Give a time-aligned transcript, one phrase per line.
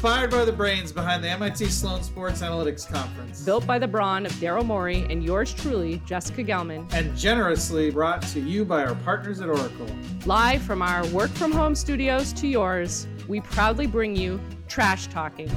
[0.00, 3.44] Inspired by the brains behind the MIT Sloan Sports Analytics Conference.
[3.44, 6.90] Built by the brawn of Daryl Morey and yours truly, Jessica Gelman.
[6.94, 9.86] And generously brought to you by our partners at Oracle.
[10.24, 15.50] Live from our work from home studios to yours, we proudly bring you Trash Talking,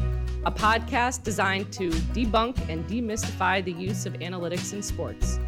[0.45, 5.39] a podcast designed to debunk and demystify the use of analytics in sports.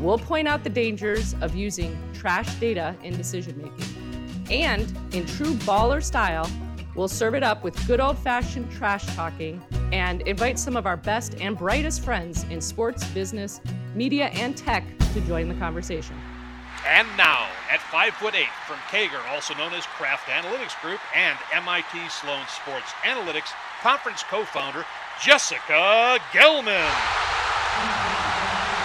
[0.00, 4.46] We'll point out the dangers of using trash data in decision making.
[4.50, 6.50] And in true baller style,
[7.00, 10.98] We'll serve it up with good old fashioned trash talking and invite some of our
[10.98, 13.62] best and brightest friends in sports, business,
[13.94, 16.14] media, and tech to join the conversation.
[16.86, 21.38] And now, at 5 foot 8 from KAGR, also known as Kraft Analytics Group and
[21.54, 23.48] MIT Sloan Sports Analytics
[23.80, 24.84] Conference co founder,
[25.24, 26.92] Jessica Gelman.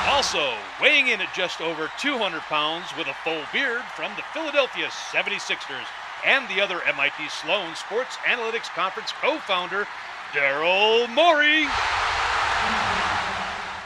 [0.07, 4.87] Also, weighing in at just over 200 pounds with a full beard from the Philadelphia
[4.87, 5.83] 76ers,
[6.25, 9.87] and the other MIT Sloan Sports Analytics Conference co founder,
[10.33, 11.67] Daryl Morey.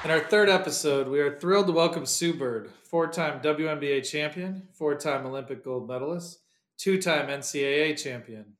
[0.05, 4.69] In our third episode, we are thrilled to welcome Sue Bird, four time WNBA champion,
[4.71, 6.39] four time Olympic gold medalist,
[6.77, 8.53] two time NCAA champion.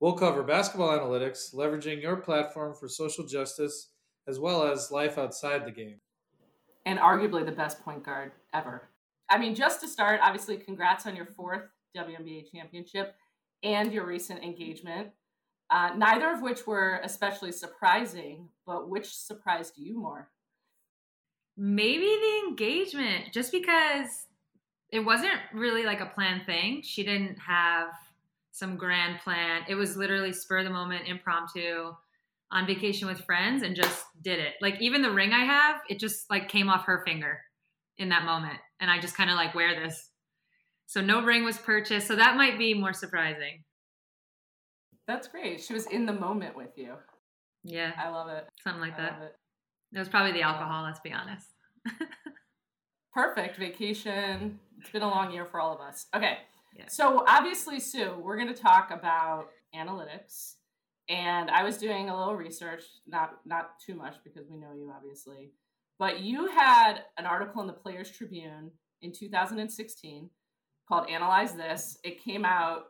[0.00, 3.88] We'll cover basketball analytics, leveraging your platform for social justice,
[4.26, 6.00] as well as life outside the game.
[6.84, 8.90] And arguably the best point guard ever.
[9.30, 11.62] I mean, just to start, obviously, congrats on your fourth
[11.96, 13.14] WNBA championship
[13.62, 15.08] and your recent engagement,
[15.70, 20.30] uh, neither of which were especially surprising, but which surprised you more?
[21.56, 24.26] Maybe the engagement, just because
[24.90, 26.82] it wasn't really like a planned thing.
[26.82, 27.88] She didn't have
[28.52, 29.62] some grand plan.
[29.68, 31.94] It was literally spur the moment, impromptu,
[32.50, 34.54] on vacation with friends, and just did it.
[34.62, 37.40] Like even the ring I have, it just like came off her finger
[37.98, 40.07] in that moment, and I just kind of like wear this
[40.88, 42.08] so no ring was purchased.
[42.08, 43.62] So that might be more surprising.
[45.06, 45.60] That's great.
[45.60, 46.94] She was in the moment with you.
[47.62, 47.92] Yeah.
[47.98, 48.48] I love it.
[48.64, 49.18] Something like I that.
[49.22, 49.96] It.
[49.96, 51.46] it was probably the alcohol, let's be honest.
[53.12, 54.58] Perfect vacation.
[54.80, 56.06] It's been a long year for all of us.
[56.16, 56.38] Okay.
[56.74, 56.86] Yeah.
[56.88, 60.54] So obviously, Sue, we're going to talk about analytics.
[61.10, 64.90] And I was doing a little research, not not too much because we know you
[64.94, 65.50] obviously.
[65.98, 68.70] But you had an article in the Players Tribune
[69.02, 70.30] in 2016
[70.88, 71.98] called Analyze This.
[72.02, 72.86] It came out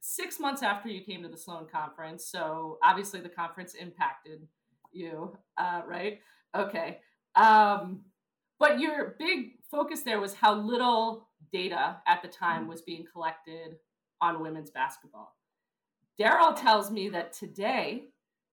[0.00, 2.26] six months after you came to the Sloan conference.
[2.26, 4.46] So obviously the conference impacted
[4.92, 6.20] you, uh, right?
[6.56, 6.98] Okay.
[7.36, 8.00] Um,
[8.58, 13.76] but your big focus there was how little data at the time was being collected
[14.20, 15.36] on women's basketball.
[16.20, 18.06] Daryl tells me that today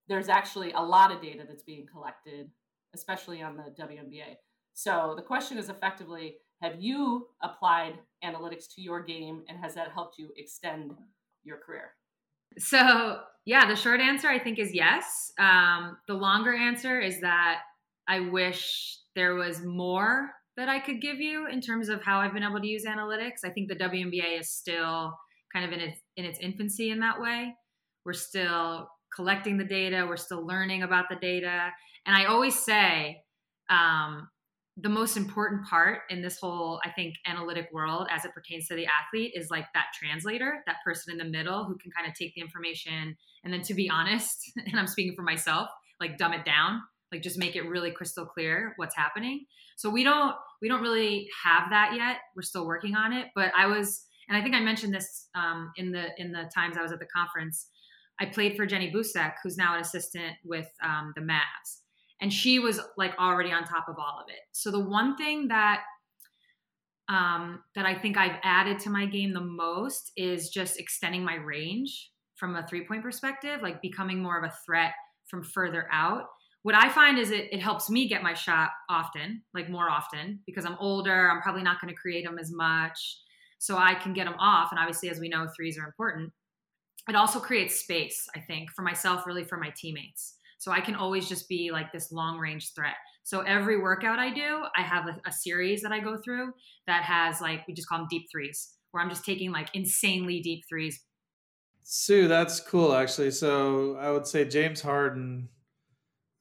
[0.07, 2.51] there's actually a lot of data that's being collected,
[2.93, 4.35] especially on the WNBA.
[4.73, 7.93] So the question is effectively have you applied
[8.23, 10.91] analytics to your game and has that helped you extend
[11.43, 11.91] your career?
[12.57, 15.31] So, yeah, the short answer I think is yes.
[15.39, 17.59] Um, the longer answer is that
[18.07, 22.33] I wish there was more that I could give you in terms of how I've
[22.33, 23.43] been able to use analytics.
[23.43, 25.13] I think the WNBA is still
[25.53, 27.53] kind of in its in its infancy in that way.
[28.05, 31.71] We're still collecting the data, we're still learning about the data,
[32.05, 33.21] and I always say
[33.69, 34.29] um,
[34.77, 38.75] the most important part in this whole i think analytic world as it pertains to
[38.75, 42.13] the athlete is like that translator that person in the middle who can kind of
[42.13, 45.69] take the information and then to be honest and i'm speaking for myself
[45.99, 46.81] like dumb it down
[47.11, 49.45] like just make it really crystal clear what's happening.
[49.77, 52.17] So we don't we don't really have that yet.
[52.35, 53.27] We're still working on it.
[53.35, 56.77] But i was and i think i mentioned this um, in the in the times
[56.77, 57.67] i was at the conference
[58.19, 61.81] i played for jenny boucek who's now an assistant with um, the mavs
[62.21, 64.39] and she was like already on top of all of it.
[64.51, 65.81] So the one thing that
[67.07, 71.35] um, that i think i've added to my game the most is just extending my
[71.35, 74.93] range from a three point perspective like becoming more of a threat
[75.27, 76.25] from further out.
[76.63, 80.39] What i find is it, it helps me get my shot often like more often
[80.47, 83.19] because i'm older i'm probably not going to create them as much
[83.59, 86.31] so i can get them off and obviously as we know threes are important.
[87.07, 90.95] It also creates space i think for myself really for my teammates so I can
[90.95, 92.95] always just be like this long range threat.
[93.23, 96.53] So every workout I do, I have a, a, series that I go through
[96.85, 100.41] that has like, we just call them deep threes, where I'm just taking like insanely
[100.41, 101.01] deep threes.
[101.83, 103.31] Sue, that's cool actually.
[103.31, 105.49] So I would say James Harden,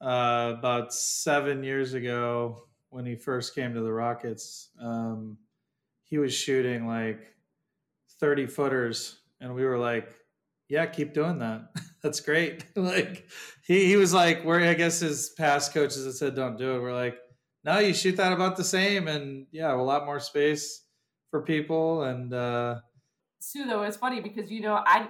[0.01, 5.37] uh, about seven years ago when he first came to the Rockets, um,
[6.03, 7.19] he was shooting like
[8.19, 9.19] 30 footers.
[9.41, 10.13] And we were like,
[10.69, 11.69] yeah, keep doing that.
[12.03, 12.65] That's great.
[12.75, 13.27] like
[13.67, 16.81] he, he was like, where I guess his past coaches had said, don't do it.
[16.81, 17.17] We're like,
[17.63, 19.07] no, you shoot that about the same.
[19.07, 20.83] And yeah, a lot more space
[21.31, 22.03] for people.
[22.03, 22.75] And, uh,
[23.39, 25.07] Sue, though, it's funny because, you know, I,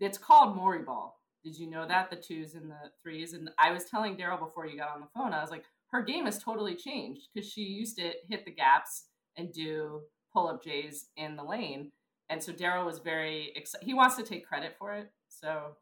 [0.00, 1.20] it's called Morey ball.
[1.42, 3.34] Did you know that the twos and the threes?
[3.34, 6.02] And I was telling Daryl before you got on the phone, I was like, her
[6.02, 9.04] game has totally changed because she used to hit the gaps
[9.36, 10.00] and do
[10.32, 11.92] pull up J's in the lane.
[12.28, 13.84] And so Daryl was very excited.
[13.84, 15.10] He wants to take credit for it.
[15.28, 15.76] So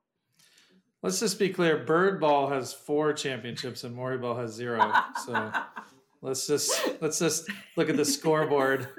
[1.02, 4.92] let's just be clear Bird Ball has four championships and Morey Ball has zero.
[5.24, 5.52] So
[6.22, 8.88] let's just let's just look at the scoreboard.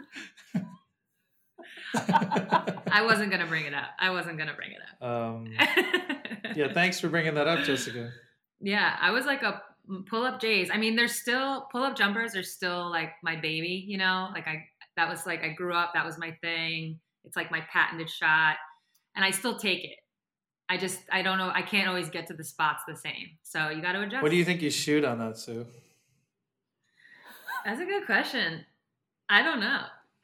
[1.95, 3.89] I wasn't gonna bring it up.
[3.99, 5.07] I wasn't gonna bring it up.
[5.07, 5.47] Um,
[6.55, 8.11] yeah, thanks for bringing that up, Jessica.
[8.59, 9.61] Yeah, I was like a
[10.05, 10.69] pull up J's.
[10.71, 14.29] I mean, there's still pull up jumpers are still like my baby, you know?
[14.33, 16.99] Like I that was like I grew up, that was my thing.
[17.25, 18.57] It's like my patented shot.
[19.15, 19.97] And I still take it.
[20.69, 23.37] I just I don't know, I can't always get to the spots the same.
[23.43, 24.23] So you gotta adjust.
[24.23, 25.65] What do you think you shoot on that, Sue?
[27.65, 28.65] That's a good question.
[29.29, 29.81] I don't know.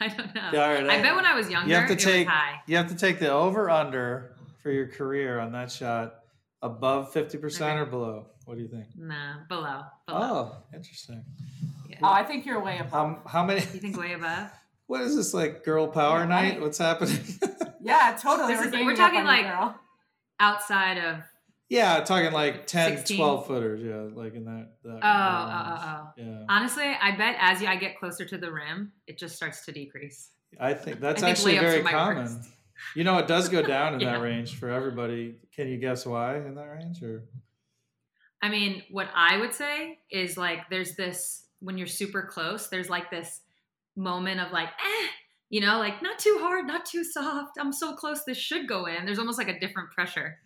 [0.00, 0.50] I don't know.
[0.52, 2.28] Yeah, right, I, I, bet when I was younger, you have to take
[2.66, 6.20] you have to take the over under for your career on that shot
[6.62, 8.26] above fifty percent or below.
[8.44, 8.86] What do you think?
[8.96, 9.82] Nah, below.
[10.06, 10.20] below.
[10.20, 11.24] Oh, interesting.
[11.88, 11.98] Yeah.
[12.02, 12.94] Oh, I think you're way above.
[12.94, 13.60] Um, how many?
[13.60, 14.50] You think way above?
[14.86, 16.60] What is this like, girl power yeah, night?
[16.60, 17.18] What's happening?
[17.80, 18.54] yeah, totally.
[18.54, 19.78] We're, we're talking like girl.
[20.40, 21.22] outside of.
[21.68, 23.16] Yeah, talking like 10, 16.
[23.16, 23.82] 12 footers.
[23.82, 24.68] Yeah, like in that.
[24.84, 26.12] that oh, oh, oh, oh, oh.
[26.16, 26.44] Yeah.
[26.48, 30.30] Honestly, I bet as I get closer to the rim, it just starts to decrease.
[30.60, 32.40] I think that's I think actually very common.
[32.94, 34.12] You know, it does go down in yeah.
[34.12, 35.36] that range for everybody.
[35.54, 37.24] Can you guess why in that range or?
[38.40, 42.90] I mean, what I would say is like there's this when you're super close, there's
[42.90, 43.40] like this
[43.96, 45.06] moment of like, eh,
[45.48, 47.52] you know, like not too hard, not too soft.
[47.58, 49.04] I'm so close, this should go in.
[49.04, 50.36] There's almost like a different pressure.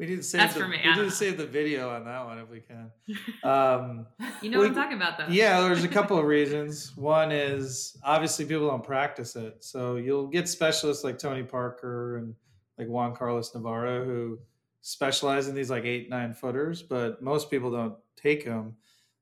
[0.00, 0.78] We need to save That's the, for me.
[0.82, 2.90] We need to save the video on that one if we can.
[3.42, 4.06] Um,
[4.42, 5.26] you know we, what I'm talking about, though.
[5.28, 6.96] Yeah, there's a couple of reasons.
[6.96, 12.34] One is obviously people don't practice it, so you'll get specialists like Tony Parker and
[12.78, 14.38] like Juan Carlos Navarro who
[14.80, 18.76] specialize in these like eight nine footers, but most people don't take them.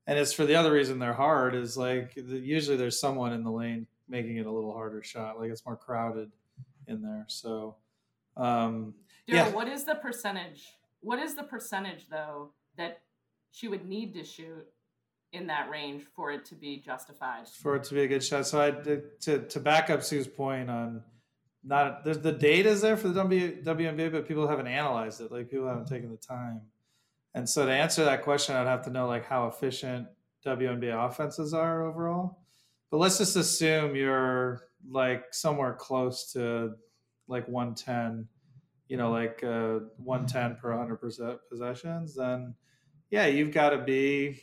[0.09, 3.51] And it's for the other reason they're hard is like usually there's someone in the
[3.51, 6.31] lane making it a little harder shot, like it's more crowded
[6.87, 7.25] in there.
[7.27, 7.75] So.
[8.35, 8.95] Um,
[9.27, 9.49] yeah.
[9.49, 10.65] what is the percentage?
[11.01, 13.01] What is the percentage though that
[13.51, 14.65] she would need to shoot
[15.31, 17.47] in that range for it to be justified?
[17.47, 18.47] For it to be a good shot.
[18.47, 21.03] So I to to back up Sue's point on
[21.63, 25.31] not there's the data is there for the WNBA, but people haven't analyzed it.
[25.31, 26.61] Like people haven't taken the time.
[27.35, 30.07] And so to answer that question, I'd have to know like how efficient
[30.45, 32.39] WNBA offenses are overall.
[32.89, 36.75] But let's just assume you're like somewhere close to
[37.27, 38.27] like 110
[38.89, 40.97] you know, like uh, 110 per 100
[41.49, 42.55] possessions, then
[43.11, 44.41] yeah, you've got to be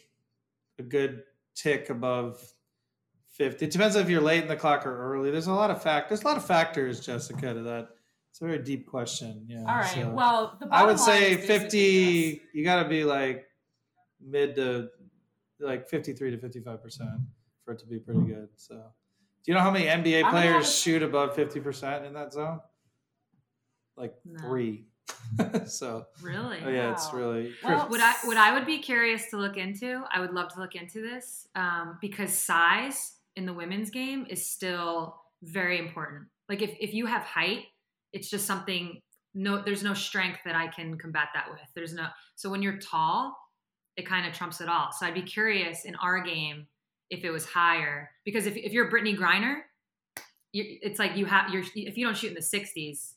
[0.78, 1.24] a good
[1.54, 2.40] tick above
[3.32, 3.64] 50.
[3.64, 5.30] It depends if you're late in the clock or early.
[5.32, 6.08] There's a lot of fact.
[6.08, 7.88] There's a lot of factors, Jessica, to that.
[8.36, 9.46] It's a very deep question.
[9.48, 9.60] Yeah.
[9.60, 9.94] All right.
[9.94, 12.42] So well, I would say 50.
[12.52, 13.46] You got to be like
[14.20, 14.88] mid to
[15.58, 17.10] like 53 to 55 percent
[17.64, 18.48] for it to be pretty good.
[18.56, 22.60] So, do you know how many NBA players shoot above 50 percent in that zone?
[23.96, 24.38] like no.
[24.40, 24.84] three.
[25.66, 26.93] so really, oh, yeah, wow.
[26.93, 27.55] it's really.
[27.64, 30.60] Well, what I what I would be curious to look into, I would love to
[30.60, 36.26] look into this um, because size in the women's game is still very important.
[36.48, 37.64] Like if if you have height,
[38.17, 39.01] it's just something.
[39.35, 41.61] No, there's no strength that I can combat that with.
[41.75, 42.06] There's no.
[42.37, 43.37] So when you're tall,
[43.96, 44.91] it kind of trumps it all.
[44.93, 46.67] So I'd be curious in our game
[47.11, 49.61] if it was higher because if if you're Brittney Griner,
[50.53, 53.13] it's like you have you're if you don't shoot in the 60s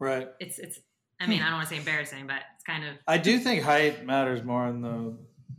[0.00, 0.28] Right.
[0.40, 0.80] It's it's.
[1.20, 2.94] I mean, I don't want to say embarrassing, but it's kind of.
[3.06, 5.14] I do think height matters more in the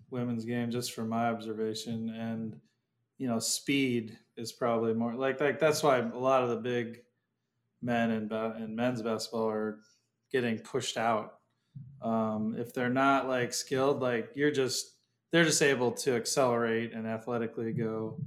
[0.10, 2.60] women's game, just from my observation, and
[3.20, 7.04] you know, speed is probably more like like that's why a lot of the big
[7.82, 9.80] men and, in men's basketball are
[10.32, 11.36] getting pushed out.
[12.02, 14.96] Um, if they're not like skilled, like you're just
[15.32, 18.18] they're just able to accelerate and athletically go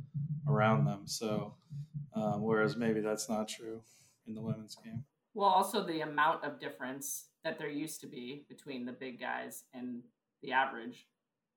[0.48, 1.02] around them.
[1.04, 1.54] So,
[2.14, 3.82] um, whereas maybe that's not true
[4.26, 5.04] in the women's game.
[5.34, 9.64] Well, also the amount of difference that there used to be between the big guys
[9.74, 10.02] and
[10.42, 11.06] the average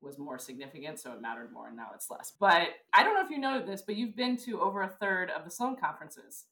[0.01, 2.33] was more significant, so it mattered more, and now it's less.
[2.39, 5.31] But I don't know if you know this, but you've been to over a third
[5.31, 6.45] of the Sloan conferences.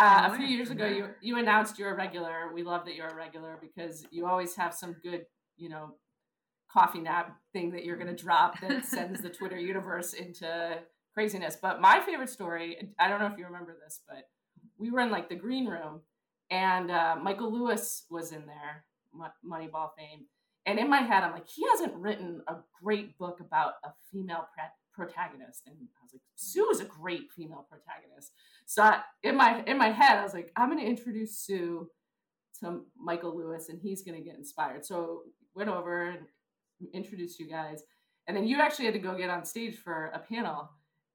[0.00, 2.50] Uh, a few years ago, you you announced you're a regular.
[2.54, 5.26] We love that you're a regular because you always have some good,
[5.58, 5.96] you know,
[6.72, 10.78] coffee nap thing that you're going to drop that sends the Twitter universe into
[11.12, 11.58] craziness.
[11.60, 14.24] But my favorite story, I don't know if you remember this, but
[14.78, 16.00] we were in like the green room
[16.50, 18.84] and uh, Michael Lewis was in there,
[19.46, 20.26] Moneyball fame.
[20.66, 24.46] And in my head, I'm like, he hasn't written a great book about a female
[24.92, 25.62] protagonist.
[25.66, 28.32] And I was like, Sue is a great female protagonist.
[28.66, 31.88] So I, in my in my head, I was like, I'm going to introduce Sue
[32.60, 34.84] to Michael Lewis and he's going to get inspired.
[34.84, 35.22] So
[35.54, 36.20] went over and
[36.92, 37.82] introduced you guys.
[38.26, 40.70] And then you actually had to go get on stage for a panel.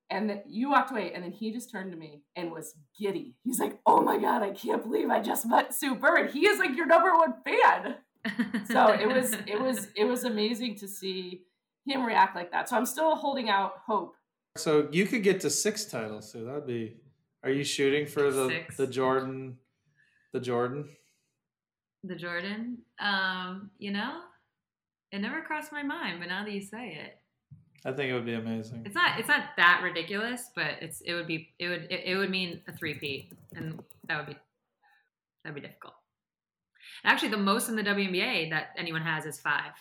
[0.09, 3.33] And then you walked away, and then he just turned to me and was giddy.
[3.43, 6.29] He's like, "Oh my god, I can't believe I just met Sue Bird.
[6.29, 7.95] He is like your number one fan."
[8.67, 11.41] so it was, it was, it was amazing to see
[11.85, 12.69] him react like that.
[12.69, 14.15] So I'm still holding out hope.
[14.57, 16.97] So you could get to six titles, so that'd be.
[17.43, 18.77] Are you shooting for the Six.
[18.77, 19.57] the Jordan,
[20.33, 20.89] the Jordan?
[22.03, 22.77] the Jordan.
[22.99, 24.21] Um, you know,
[25.11, 27.17] it never crossed my mind, but now that you say it,
[27.83, 28.83] I think it would be amazing.
[28.85, 32.17] it's not it's not that ridiculous, but it's it would be it would it, it
[32.17, 34.39] would mean a three peat, and that would be
[35.43, 35.93] that'd be difficult.
[37.03, 39.73] Actually, the most in the WNBA that anyone has is five.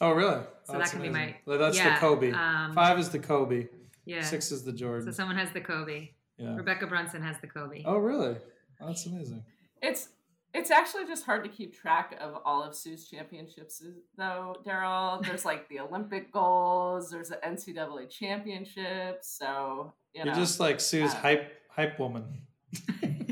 [0.00, 0.42] Oh, really?
[0.64, 2.32] So that can be my- Well, that's yeah, the Kobe.
[2.32, 3.68] um, Five is the Kobe.
[4.06, 4.22] Yeah.
[4.22, 5.04] Six is the Jordan.
[5.06, 6.10] So someone has the Kobe.
[6.38, 6.48] yeah.
[6.56, 7.82] Rebekkah Brunson has the Kobe.
[7.84, 8.36] Oh, really?
[8.80, 9.42] That's amazing.
[9.82, 10.08] It's
[10.52, 13.82] it's actually just hard to keep track of all of Sue's championships,
[14.16, 15.22] though, Daryl.
[15.26, 20.80] There's like the Olympic goals, there's the NCAA championships, so you know, You're just like
[20.80, 22.24] Sue's uh, hype hype woman.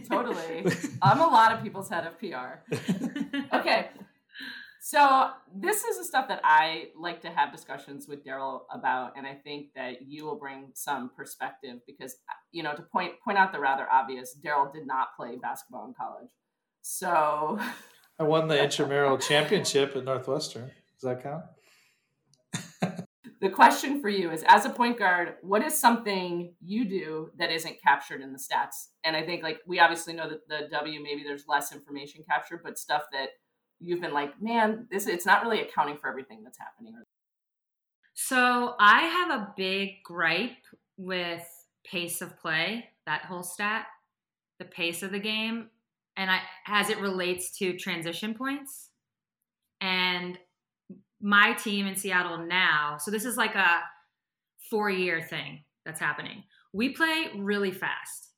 [0.08, 0.64] totally.
[1.02, 2.62] I'm a lot of people's head of PR.
[3.52, 3.88] Okay,
[4.88, 9.26] so this is the stuff that I like to have discussions with Daryl about, and
[9.26, 12.16] I think that you will bring some perspective because
[12.52, 14.34] you know to point point out the rather obvious.
[14.42, 16.30] Daryl did not play basketball in college,
[16.80, 17.60] so.
[18.18, 20.70] I won the intramural championship at Northwestern.
[20.98, 21.44] Does that count?
[23.42, 27.52] the question for you is as a point guard what is something you do that
[27.52, 31.00] isn't captured in the stats and i think like we obviously know that the w
[31.02, 33.28] maybe there's less information captured but stuff that
[33.80, 36.94] you've been like man this it's not really accounting for everything that's happening
[38.14, 40.64] So I have a big gripe
[40.96, 41.46] with
[41.84, 43.86] pace of play, that whole stat,
[44.58, 45.68] the pace of the game,
[46.16, 48.90] and I as it relates to transition points.
[49.80, 50.36] And
[51.20, 53.82] my team in Seattle now, so this is like a
[54.68, 56.42] four year thing that's happening.
[56.72, 58.30] We play really fast,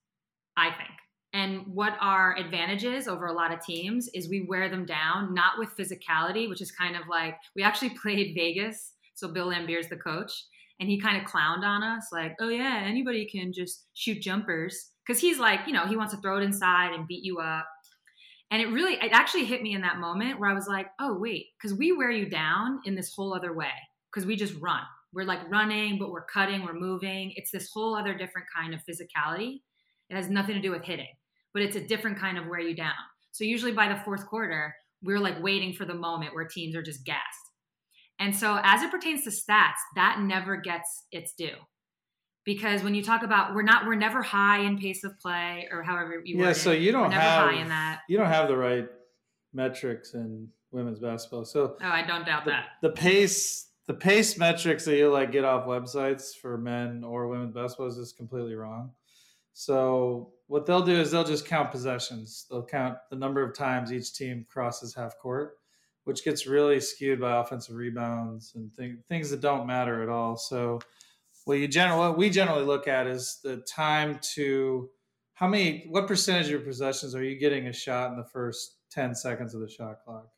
[0.56, 0.90] I think.
[1.32, 5.58] And what our advantages over a lot of teams is we wear them down, not
[5.58, 8.94] with physicality, which is kind of like we actually played Vegas.
[9.14, 10.32] So Bill Laimbeer's the coach,
[10.80, 14.90] and he kind of clowned on us, like, oh yeah, anybody can just shoot jumpers.
[15.06, 17.66] Because he's like, you know, he wants to throw it inside and beat you up.
[18.50, 21.16] And it really, it actually hit me in that moment where I was like, oh,
[21.18, 23.70] wait, because we wear you down in this whole other way,
[24.12, 24.82] because we just run.
[25.12, 27.32] We're like running, but we're cutting, we're moving.
[27.36, 29.60] It's this whole other different kind of physicality.
[30.08, 31.08] It has nothing to do with hitting,
[31.52, 32.92] but it's a different kind of wear you down.
[33.32, 36.82] So usually by the fourth quarter, we're like waiting for the moment where teams are
[36.82, 37.22] just gassed.
[38.18, 41.56] And so as it pertains to stats, that never gets its due.
[42.44, 45.82] Because when you talk about we're not we're never high in pace of play or
[45.82, 46.80] however you Yeah, so it.
[46.80, 48.00] you don't have high in that.
[48.08, 48.86] you don't have the right
[49.52, 51.44] metrics in women's basketball.
[51.44, 52.64] So Oh, I don't doubt the, that.
[52.82, 57.54] the pace the pace metrics that you like get off websites for men or women's
[57.54, 58.90] basketball is just completely wrong.
[59.52, 62.46] So what they'll do is they'll just count possessions.
[62.50, 65.58] They'll count the number of times each team crosses half court,
[66.04, 70.36] which gets really skewed by offensive rebounds and th- things that don't matter at all.
[70.36, 70.80] So
[71.44, 74.88] what you generally what we generally look at is the time to
[75.34, 78.76] how many what percentage of your possessions are you getting a shot in the first
[78.90, 80.28] 10 seconds of the shot clock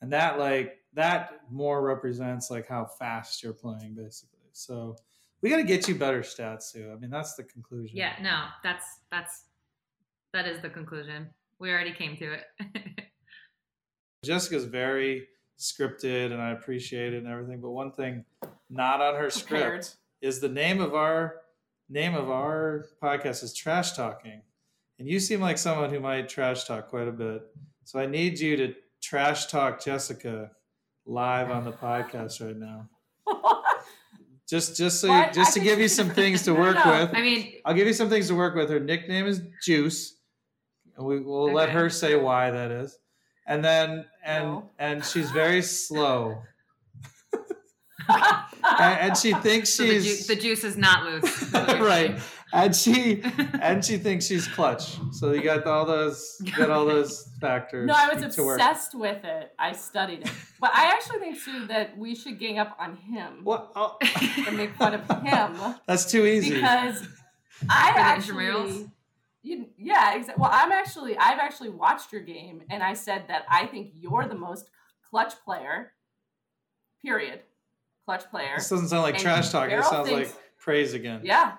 [0.00, 4.96] and that like that more represents like how fast you're playing basically so
[5.42, 8.44] we got to get you better stats too i mean that's the conclusion Yeah, no,
[8.62, 9.44] that's that's
[10.32, 11.28] that is the conclusion.
[11.58, 12.44] We already came to it.
[14.24, 15.26] jessica's very
[15.58, 18.24] scripted and i appreciate it and everything but one thing
[18.68, 19.84] not on her Prepared.
[19.84, 21.36] script is the name of our
[21.88, 24.42] name of our podcast is trash talking
[24.98, 27.42] and you seem like someone who might trash talk quite a bit
[27.84, 30.50] so i need you to trash talk jessica
[31.06, 32.86] live on the podcast right now
[34.50, 36.74] just just so you, just I to think give you you some things to work
[36.84, 36.90] no.
[37.00, 40.16] with I mean, i'll give you some things to work with her nickname is juice
[40.96, 42.98] and we, we'll let her say why that is
[43.46, 44.70] and then and No.
[44.78, 46.42] and she's very slow
[48.08, 51.42] and, and she thinks so the, ju- she's the juice is not loose.
[51.42, 52.20] is what you're right saying.
[52.52, 53.22] And she
[53.60, 57.94] and she thinks she's clutch so you got all those got all those factors no
[57.96, 61.66] i was to work obsessed with it i studied it but i actually think sue
[61.66, 63.96] that we should gang up on him what oh,
[64.46, 67.06] and make fun of him that's too easy because
[67.68, 68.90] I For the actually,
[69.42, 70.40] you, yeah, exactly.
[70.40, 74.26] Well, I'm actually, I've actually watched your game, and I said that I think you're
[74.26, 74.70] the most
[75.10, 75.92] clutch player.
[77.02, 77.40] Period.
[78.06, 78.54] Clutch player.
[78.56, 81.52] this doesn't sound like And trash talk it sounds thinks- like praise again Yeah.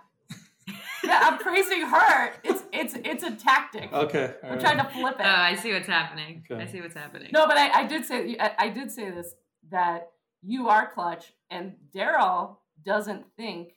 [1.04, 2.34] Yeah, I'm praising her.
[2.44, 3.92] It's it's it's a tactic.
[3.92, 4.34] Okay.
[4.44, 4.60] we're right.
[4.60, 5.26] trying to flip it.
[5.26, 6.44] Oh, I see what's happening.
[6.50, 6.62] Okay.
[6.62, 7.30] I see what's happening.
[7.34, 9.34] No, but I, I did say I, I did say this
[9.70, 10.10] that
[10.42, 13.74] you are clutch, and Daryl doesn't think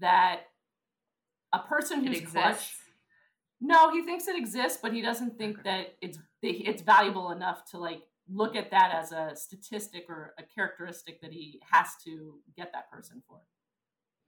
[0.00, 0.42] that
[1.52, 2.74] a person who's clutch.
[3.60, 7.78] No, he thinks it exists, but he doesn't think that it's it's valuable enough to
[7.78, 12.72] like look at that as a statistic or a characteristic that he has to get
[12.72, 13.40] that person for.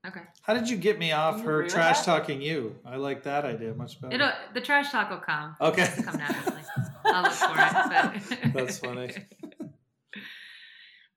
[0.07, 0.21] Okay.
[0.41, 2.75] How did you get me off her trash talking you?
[2.85, 4.15] I like that idea much better.
[4.15, 5.55] It'll, the trash talk will come.
[5.59, 5.83] Okay.
[5.83, 6.61] It'll come naturally.
[7.05, 8.31] I'll look for it.
[8.31, 8.53] But.
[8.53, 9.13] That's funny.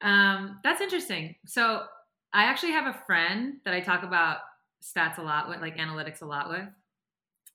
[0.01, 1.37] um, that's interesting.
[1.47, 1.83] So
[2.33, 4.39] I actually have a friend that I talk about
[4.83, 6.69] stats a lot with, like analytics a lot with,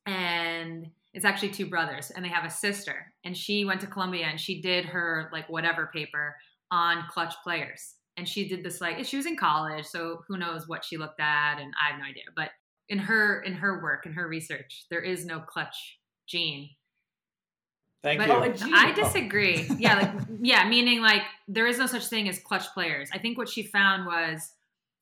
[0.05, 4.25] and it's actually two brothers, and they have a sister, and she went to Columbia
[4.25, 6.35] and she did her like whatever paper
[6.71, 10.67] on clutch players and she did this like she was in college so who knows
[10.67, 12.49] what she looked at and i have no idea but
[12.89, 16.69] in her in her work in her research there is no clutch gene
[18.05, 18.71] Thank but you.
[18.75, 19.67] I disagree.
[19.79, 23.09] yeah, like yeah, meaning like there is no such thing as clutch players.
[23.11, 24.53] I think what she found was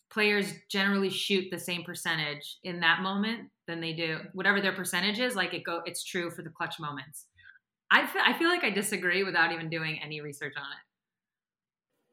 [0.09, 5.19] players generally shoot the same percentage in that moment than they do whatever their percentage
[5.19, 5.35] is.
[5.35, 7.25] Like it go, it's true for the clutch moments.
[7.91, 10.92] I feel, I feel like I disagree without even doing any research on it.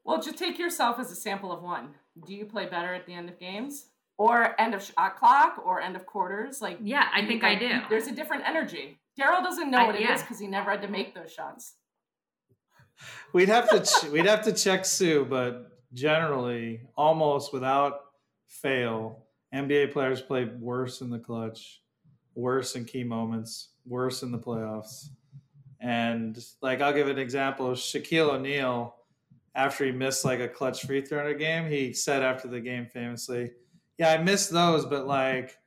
[0.03, 1.89] Well, just take yourself as a sample of one.
[2.25, 3.87] Do you play better at the end of games?
[4.17, 6.61] Or end of shot uh, clock or end of quarters?
[6.61, 7.79] Like Yeah, I think like, I do.
[7.89, 8.99] There's a different energy.
[9.19, 10.13] Daryl doesn't know I, what it yeah.
[10.13, 11.73] is because he never had to make those shots.
[13.33, 18.01] We'd have to ch- we'd have to check Sue, but generally, almost without
[18.45, 21.81] fail, NBA players play worse in the clutch,
[22.35, 25.07] worse in key moments, worse in the playoffs.
[25.79, 28.95] And like I'll give an example of Shaquille O'Neal
[29.55, 32.61] after he missed like a clutch free throw in a game, he said after the
[32.61, 33.51] game famously,
[33.97, 35.57] "Yeah, I missed those, but like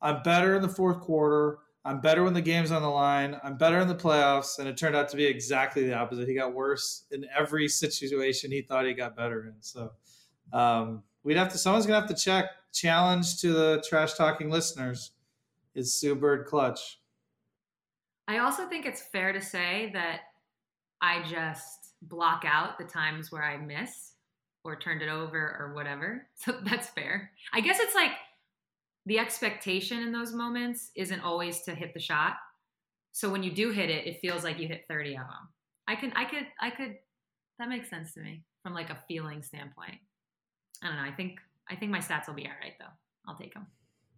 [0.00, 1.58] I'm better in the fourth quarter.
[1.84, 3.38] I'm better when the game's on the line.
[3.44, 6.28] I'm better in the playoffs." And it turned out to be exactly the opposite.
[6.28, 9.54] He got worse in every situation he thought he got better in.
[9.60, 9.92] So
[10.52, 11.58] um, we'd have to.
[11.58, 12.46] Someone's gonna have to check.
[12.72, 15.12] Challenge to the trash talking listeners:
[15.74, 17.00] Is Sue Bird clutch?
[18.26, 20.20] I also think it's fair to say that
[21.02, 24.12] I just block out the times where I miss
[24.64, 26.26] or turned it over or whatever.
[26.36, 27.30] So that's fair.
[27.52, 28.12] I guess it's like
[29.06, 32.34] the expectation in those moments isn't always to hit the shot.
[33.12, 35.48] So when you do hit it, it feels like you hit 30 of them.
[35.86, 36.96] I can, I could, I could,
[37.58, 39.98] that makes sense to me from like a feeling standpoint.
[40.82, 41.02] I don't know.
[41.02, 41.38] I think,
[41.70, 42.92] I think my stats will be all right though.
[43.26, 43.66] I'll take them.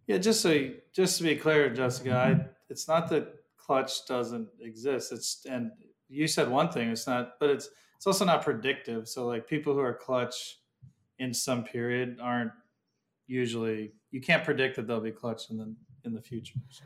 [0.07, 0.17] Yeah.
[0.17, 5.11] Just so, just to be clear, Jessica, I, it's not that clutch doesn't exist.
[5.11, 5.71] It's, and
[6.09, 9.07] you said one thing, it's not, but it's, it's also not predictive.
[9.07, 10.59] So like people who are clutch
[11.19, 12.51] in some period aren't
[13.27, 16.59] usually you can't predict that they'll be clutch in the in the future.
[16.69, 16.85] So.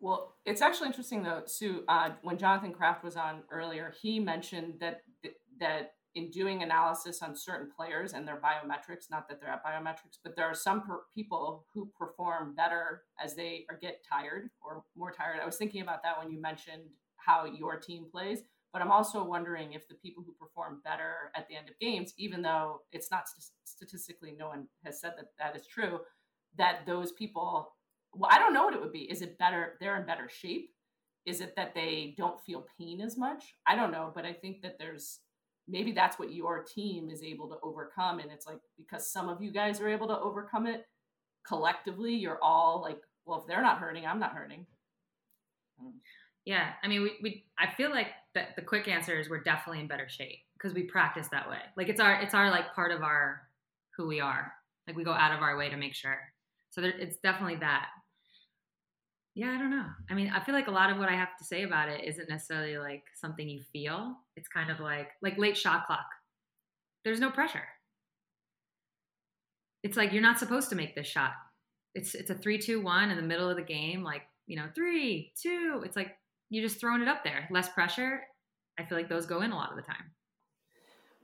[0.00, 1.84] Well, it's actually interesting though, Sue.
[1.86, 5.02] Uh, when Jonathan Kraft was on earlier, he mentioned that
[5.60, 10.18] that in doing analysis on certain players and their biometrics, not that they're at biometrics,
[10.22, 15.10] but there are some per- people who perform better as they get tired or more
[15.10, 15.40] tired.
[15.40, 16.82] I was thinking about that when you mentioned
[17.24, 18.40] how your team plays.
[18.72, 22.14] But I'm also wondering if the people who perform better at the end of games,
[22.16, 26.00] even though it's not st- statistically, no one has said that that is true,
[26.56, 27.74] that those people,
[28.14, 29.10] well, I don't know what it would be.
[29.10, 29.74] Is it better?
[29.78, 30.70] They're in better shape?
[31.26, 33.54] Is it that they don't feel pain as much?
[33.66, 35.20] I don't know, but I think that there's
[35.68, 38.20] maybe that's what your team is able to overcome.
[38.20, 40.86] And it's like because some of you guys are able to overcome it
[41.46, 44.66] collectively, you're all like, well, if they're not hurting, I'm not hurting.
[45.80, 45.90] Hmm.
[46.44, 49.80] Yeah, I mean, we, we I feel like that the quick answer is we're definitely
[49.80, 51.58] in better shape because we practice that way.
[51.76, 53.42] Like it's our it's our like part of our
[53.96, 54.52] who we are.
[54.86, 56.18] Like we go out of our way to make sure.
[56.70, 57.86] So there, it's definitely that.
[59.34, 59.86] Yeah, I don't know.
[60.10, 62.04] I mean, I feel like a lot of what I have to say about it
[62.04, 64.16] isn't necessarily like something you feel.
[64.36, 66.06] It's kind of like like late shot clock.
[67.04, 67.64] There's no pressure.
[69.82, 71.32] It's like you're not supposed to make this shot.
[71.94, 74.02] It's it's a three, two, one in the middle of the game.
[74.02, 75.82] Like you know, three, two.
[75.84, 76.16] It's like
[76.52, 77.48] you're just throwing it up there.
[77.50, 78.20] Less pressure.
[78.78, 80.12] I feel like those go in a lot of the time.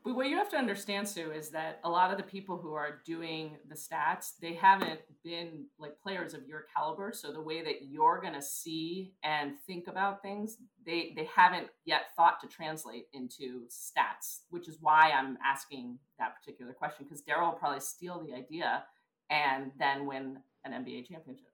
[0.02, 2.72] But what you have to understand, Sue, is that a lot of the people who
[2.72, 7.12] are doing the stats, they haven't been like players of your caliber.
[7.12, 12.14] So the way that you're gonna see and think about things, they they haven't yet
[12.16, 17.50] thought to translate into stats, which is why I'm asking that particular question, because Daryl
[17.52, 18.84] will probably steal the idea
[19.28, 21.52] and then win an NBA championship.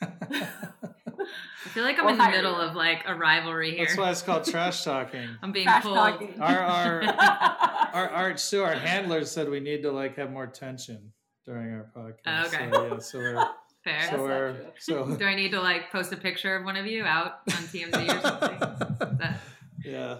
[1.64, 3.86] I feel like I'm in the middle of like a rivalry here.
[3.86, 5.28] That's why it's called trash talking.
[5.42, 5.96] I'm being trash pulled.
[5.96, 6.40] Talking.
[6.40, 7.02] Our our,
[7.94, 11.12] our our so our handlers said we need to like have more tension
[11.46, 12.14] during our podcast.
[12.26, 12.70] Oh, okay.
[12.70, 13.48] So, yeah, so we're
[13.84, 14.54] Fair.
[14.78, 17.40] So, so do I need to like post a picture of one of you out
[17.48, 19.18] on TMZ or something?
[19.18, 19.40] That...
[19.84, 20.18] Yeah.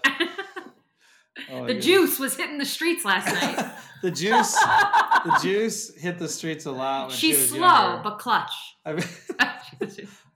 [1.51, 3.73] Oh, the juice was hitting the streets last night.
[4.03, 7.13] the juice, the juice hit the streets a lot.
[7.13, 8.03] She's she slow younger.
[8.03, 8.53] but clutch.
[8.85, 9.31] I've,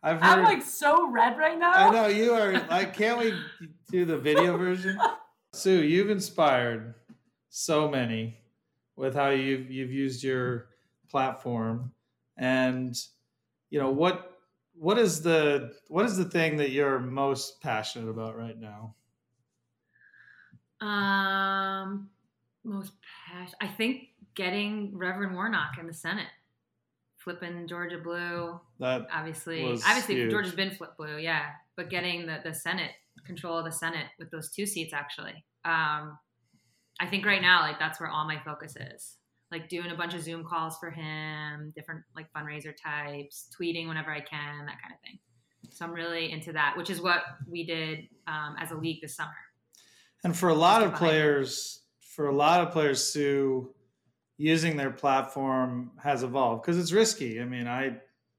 [0.06, 1.72] I've heard, I'm like so red right now.
[1.72, 2.52] I know you are.
[2.52, 3.34] Like, can't we
[3.90, 4.96] do the video version?
[5.52, 6.94] Sue, you've inspired
[7.48, 8.38] so many
[8.94, 10.68] with how you've you've used your
[11.10, 11.90] platform,
[12.36, 12.96] and
[13.70, 14.38] you know what
[14.74, 18.94] what is the what is the thing that you're most passionate about right now?
[20.86, 22.10] Um,
[22.62, 22.92] most
[23.26, 23.56] passion.
[23.60, 26.28] I think getting Reverend Warnock in the Senate,
[27.26, 28.60] flipping Georgia blue.
[28.78, 30.30] That obviously, obviously huge.
[30.30, 31.46] Georgia's been flip blue, yeah.
[31.76, 32.92] But getting the the Senate
[33.26, 35.44] control of the Senate with those two seats, actually.
[35.64, 36.16] Um,
[37.00, 39.16] I think right now, like that's where all my focus is.
[39.50, 44.10] Like doing a bunch of Zoom calls for him, different like fundraiser types, tweeting whenever
[44.10, 45.18] I can, that kind of thing.
[45.70, 49.16] So I'm really into that, which is what we did um, as a league this
[49.16, 49.34] summer.
[50.24, 53.74] And for a lot of players, for a lot of players, Sue,
[54.38, 57.40] using their platform has evolved because it's risky.
[57.40, 57.96] I mean, I,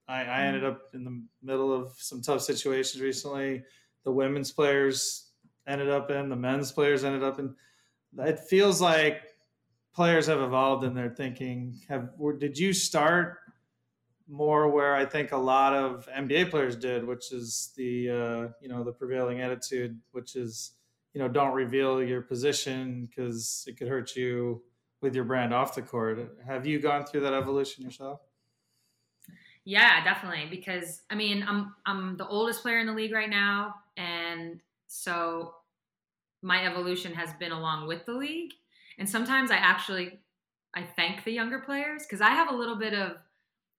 [0.07, 0.71] I, I ended mm-hmm.
[0.71, 3.63] up in the middle of some tough situations recently.
[4.03, 5.31] The women's players
[5.67, 7.55] ended up in, the men's players ended up in.
[8.19, 9.23] It feels like
[9.93, 11.79] players have evolved in their thinking.
[11.89, 13.39] Have did you start
[14.29, 18.69] more where I think a lot of NBA players did, which is the uh, you
[18.69, 20.73] know the prevailing attitude, which is
[21.13, 24.61] you know don't reveal your position because it could hurt you
[25.01, 26.37] with your brand off the court.
[26.45, 28.21] Have you gone through that evolution yourself?
[29.65, 33.75] Yeah definitely because i mean i'm i'm the oldest player in the league right now
[33.97, 35.55] and so
[36.41, 38.53] my evolution has been along with the league.
[38.97, 40.19] And sometimes i actually
[40.73, 43.17] i thank the younger players because i have a little bit of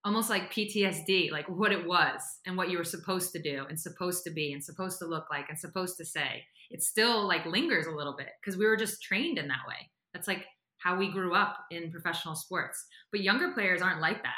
[0.05, 3.79] almost like PTSD, like what it was and what you were supposed to do and
[3.79, 6.45] supposed to be and supposed to look like and supposed to say.
[6.71, 9.91] It still like lingers a little bit because we were just trained in that way.
[10.15, 10.47] That's like
[10.79, 12.87] how we grew up in professional sports.
[13.11, 14.37] But younger players aren't like that.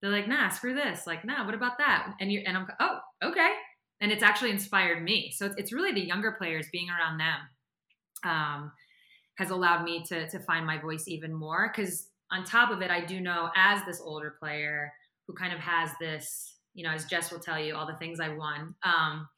[0.00, 1.06] They're like, nah, screw this.
[1.06, 2.14] Like, nah, what about that?
[2.20, 3.50] And you and I'm oh, okay.
[4.00, 5.30] And it's actually inspired me.
[5.34, 8.72] So it's, it's really the younger players being around them um,
[9.36, 11.70] has allowed me to to find my voice even more.
[11.74, 14.92] Because on top of it, I do know as this older player
[15.26, 18.20] who kind of has this, you know, as Jess will tell you, all the things
[18.20, 18.74] I won.
[18.82, 19.28] Um,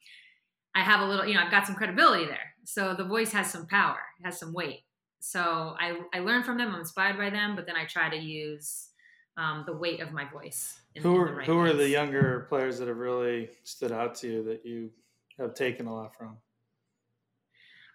[0.75, 2.53] I have a little, you know, I've got some credibility there.
[2.63, 4.81] So the voice has some power, it has some weight.
[5.25, 5.39] So
[5.79, 8.89] I, I learn from them, I'm inspired by them, but then I try to use
[9.37, 10.81] um, the weight of my voice.
[10.95, 14.27] In, who are, right who are the younger players that have really stood out to
[14.27, 14.91] you that you
[15.39, 16.35] have taken a lot from?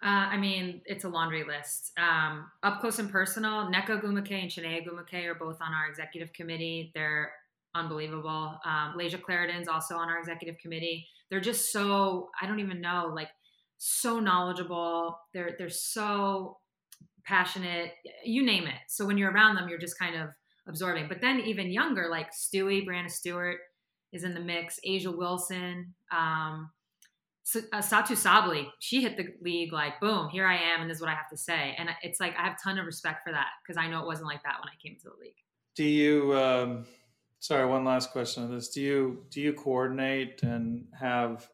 [0.03, 1.93] Uh, I mean, it's a laundry list.
[1.99, 6.33] Um, up close and personal, Nneka Ogwumike and Chiney Ogwumike are both on our executive
[6.33, 6.93] committee.
[6.95, 7.31] They're
[7.75, 8.59] unbelievable.
[8.65, 11.07] Um, Layshia Clarendon's also on our executive committee.
[11.29, 13.29] They're just so I don't even know, like
[13.77, 15.19] so knowledgeable.
[15.35, 16.57] They're they're so
[17.29, 17.93] passionate.
[18.25, 18.81] You name it.
[18.89, 20.31] So when you're around them, you're just kind of
[20.67, 21.07] absorbing.
[21.09, 23.59] But then even younger, like Stewie, Breanna Stewart
[24.13, 24.81] is in the mix.
[24.87, 26.71] A'ja Wilson, um,
[27.73, 30.29] uh, Satou Sabally, she hit the league like boom.
[30.31, 31.75] Here I am, and this is what I have to say.
[31.79, 34.07] And it's like I have a ton of respect for that because I know it
[34.07, 35.37] wasn't like that when I came to the league.
[35.77, 36.37] Do you?
[36.37, 36.87] Um
[37.41, 38.71] Sorry, one last question on this.
[38.71, 41.49] Do you do you coordinate and have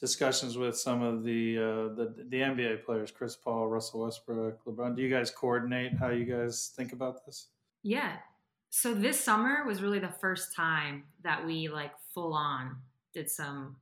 [0.00, 4.96] discussions with some of the uh, the the NBA players, Chris Paul, Russell Westbrook, LeBron?
[4.96, 7.48] Do you guys coordinate how you guys think about this?
[7.82, 8.16] Yeah.
[8.70, 12.76] So this summer was really the first time that we like full on
[13.14, 13.76] did some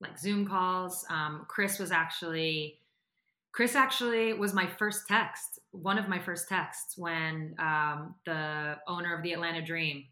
[0.00, 1.04] like Zoom calls.
[1.08, 2.78] Um, Chris was actually
[3.52, 9.16] Chris actually was my first text, one of my first texts when um, the owner
[9.16, 10.04] of the Atlanta Dream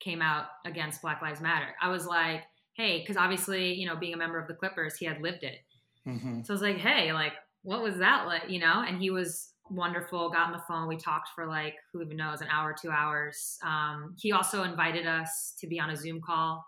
[0.00, 1.74] came out against Black Lives Matter.
[1.82, 5.06] I was like, hey, because obviously, you know, being a member of the Clippers, he
[5.06, 5.58] had lived it.
[6.06, 6.42] Mm-hmm.
[6.42, 7.32] So I was like, hey, like,
[7.62, 8.48] what was that like?
[8.48, 10.30] You know, and he was wonderful.
[10.30, 10.88] Got on the phone.
[10.88, 13.58] We talked for like who even knows, an hour, two hours.
[13.64, 16.64] Um, he also invited us to be on a Zoom call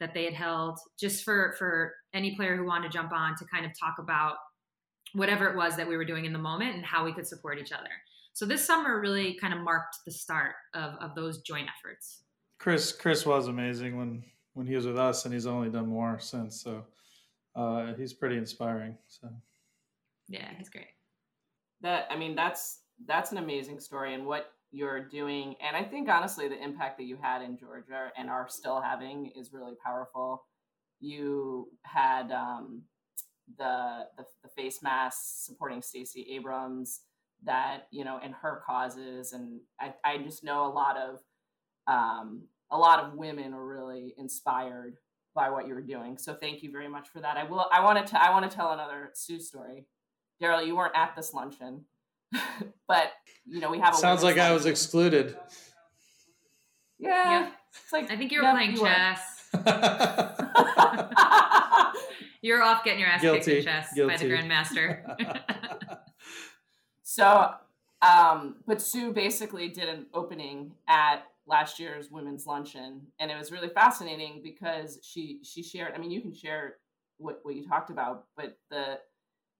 [0.00, 3.44] that they had held just for for any player who wanted to jump on to
[3.46, 4.36] kind of talk about
[5.14, 7.58] whatever it was that we were doing in the moment and how we could support
[7.58, 7.90] each other.
[8.32, 12.24] So this summer really kind of marked the start of, of those joint efforts.
[12.58, 16.18] Chris Chris was amazing when when he was with us, and he's only done more
[16.18, 16.60] since.
[16.62, 16.84] So
[17.54, 18.96] uh, he's pretty inspiring.
[19.08, 19.28] So
[20.28, 20.86] yeah, he's great.
[21.82, 26.08] That I mean, that's that's an amazing story, and what you're doing, and I think
[26.08, 30.44] honestly, the impact that you had in Georgia and are still having is really powerful.
[31.00, 32.82] You had um,
[33.58, 37.00] the, the the face mask supporting Stacey Abrams
[37.44, 41.18] that you know in her causes, and I, I just know a lot of
[41.86, 44.96] um, a lot of women are really inspired
[45.34, 46.18] by what you're doing.
[46.18, 47.36] So thank you very much for that.
[47.36, 47.66] I will.
[47.72, 48.22] I want to.
[48.22, 49.86] I want to tell another Sue story.
[50.42, 51.84] Daryl, you weren't at this luncheon,
[52.88, 53.12] but
[53.46, 53.94] you know we have.
[53.94, 54.50] A Sounds like luncheon.
[54.50, 55.36] I was excluded.
[56.98, 57.50] Yeah, yeah.
[57.82, 59.20] It's like I think you were yeah, playing you chess.
[62.42, 63.38] You're off getting your ass Guilty.
[63.38, 64.14] kicked in chess Guilty.
[64.14, 65.00] by the grandmaster.
[67.02, 67.54] so,
[68.02, 73.52] um, but Sue basically did an opening at last year's women's luncheon, and it was
[73.52, 75.92] really fascinating because she she shared.
[75.94, 76.76] I mean, you can share
[77.18, 78.98] what what you talked about, but the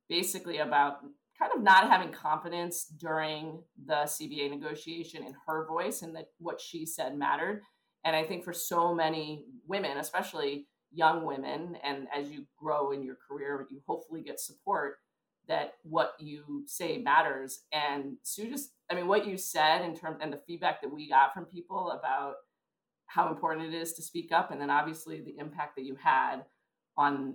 [0.09, 0.99] basically about
[1.39, 6.61] kind of not having confidence during the CBA negotiation in her voice and that what
[6.61, 7.63] she said mattered.
[8.05, 13.03] And I think for so many women, especially young women, and as you grow in
[13.03, 14.97] your career, you hopefully get support
[15.49, 17.61] that what you say matters.
[17.73, 21.09] And Sue just, I mean, what you said in terms and the feedback that we
[21.09, 22.37] got from people about
[23.07, 26.45] how important it is to speak up, and then obviously the impact that you had
[26.97, 27.35] on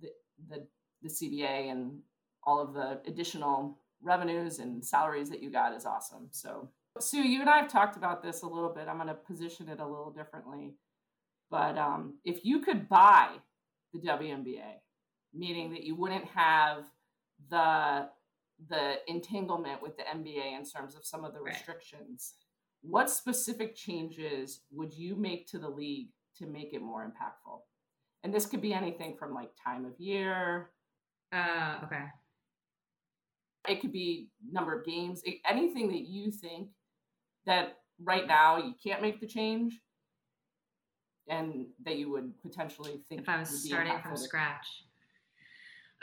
[0.00, 0.10] the
[0.48, 0.66] the,
[1.02, 1.98] the CBA and
[2.44, 6.28] all of the additional revenues and salaries that you got is awesome.
[6.30, 6.68] So,
[7.00, 8.86] Sue, you and I have talked about this a little bit.
[8.86, 10.74] I'm going to position it a little differently.
[11.50, 13.28] But um, if you could buy
[13.92, 14.80] the WNBA,
[15.32, 16.84] meaning that you wouldn't have
[17.50, 18.08] the
[18.68, 22.34] the entanglement with the NBA in terms of some of the restrictions,
[22.82, 22.90] right.
[22.90, 27.58] what specific changes would you make to the league to make it more impactful?
[28.22, 30.70] And this could be anything from like time of year.
[31.32, 32.04] Uh, okay.
[33.68, 36.68] It could be number of games, anything that you think
[37.46, 39.80] that right now you can't make the change
[41.28, 44.84] and that you would potentially think if I was starting from scratch.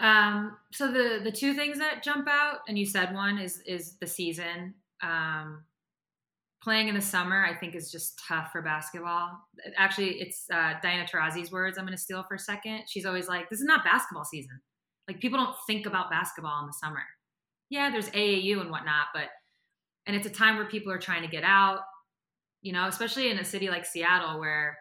[0.01, 3.97] Um, so the the two things that jump out, and you said one is is
[4.01, 4.73] the season.
[5.03, 5.63] Um,
[6.63, 9.31] playing in the summer, I think, is just tough for basketball.
[9.77, 11.77] Actually, it's uh, Diana Taurasi's words.
[11.77, 12.83] I'm going to steal for a second.
[12.87, 14.59] She's always like, "This is not basketball season.
[15.07, 17.03] Like people don't think about basketball in the summer.
[17.69, 19.29] Yeah, there's AAU and whatnot, but
[20.07, 21.81] and it's a time where people are trying to get out.
[22.63, 24.77] You know, especially in a city like Seattle where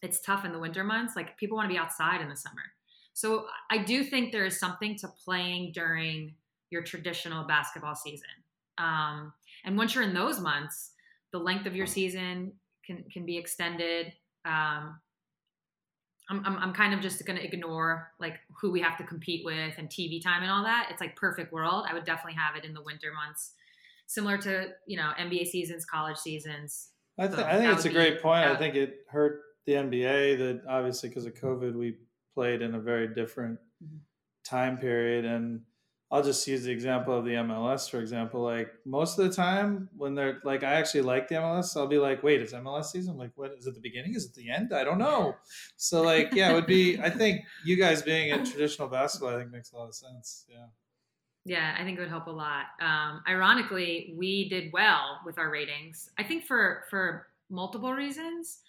[0.00, 1.16] it's tough in the winter months.
[1.16, 2.62] Like people want to be outside in the summer.
[3.18, 6.34] So I do think there is something to playing during
[6.70, 8.28] your traditional basketball season.
[8.78, 9.32] Um,
[9.64, 10.92] and once you're in those months,
[11.32, 12.52] the length of your season
[12.86, 14.12] can can be extended.
[14.44, 15.00] Um,
[16.30, 19.44] I'm, I'm, I'm kind of just going to ignore like who we have to compete
[19.44, 20.86] with and TV time and all that.
[20.92, 21.86] It's like perfect world.
[21.90, 23.54] I would definitely have it in the winter months,
[24.06, 26.90] similar to you know NBA seasons, college seasons.
[27.18, 28.46] I, th- so I think it's a great point.
[28.46, 31.96] I think it hurt the NBA that obviously because of COVID we
[32.38, 33.96] played in a very different mm-hmm.
[34.44, 35.24] time period.
[35.24, 35.62] And
[36.08, 38.42] I'll just use the example of the MLS for example.
[38.42, 41.98] Like most of the time when they're like I actually like the MLS I'll be
[41.98, 43.16] like wait is MLS season?
[43.18, 44.14] Like what is it the beginning?
[44.14, 44.72] Is it the end?
[44.72, 45.34] I don't know.
[45.76, 49.38] So like yeah it would be I think you guys being in traditional basketball I
[49.40, 50.46] think makes a lot of sense.
[50.48, 50.66] Yeah.
[51.44, 52.66] Yeah, I think it would help a lot.
[52.78, 56.10] Um, ironically, we did well with our ratings.
[56.18, 58.60] I think for for multiple reasons.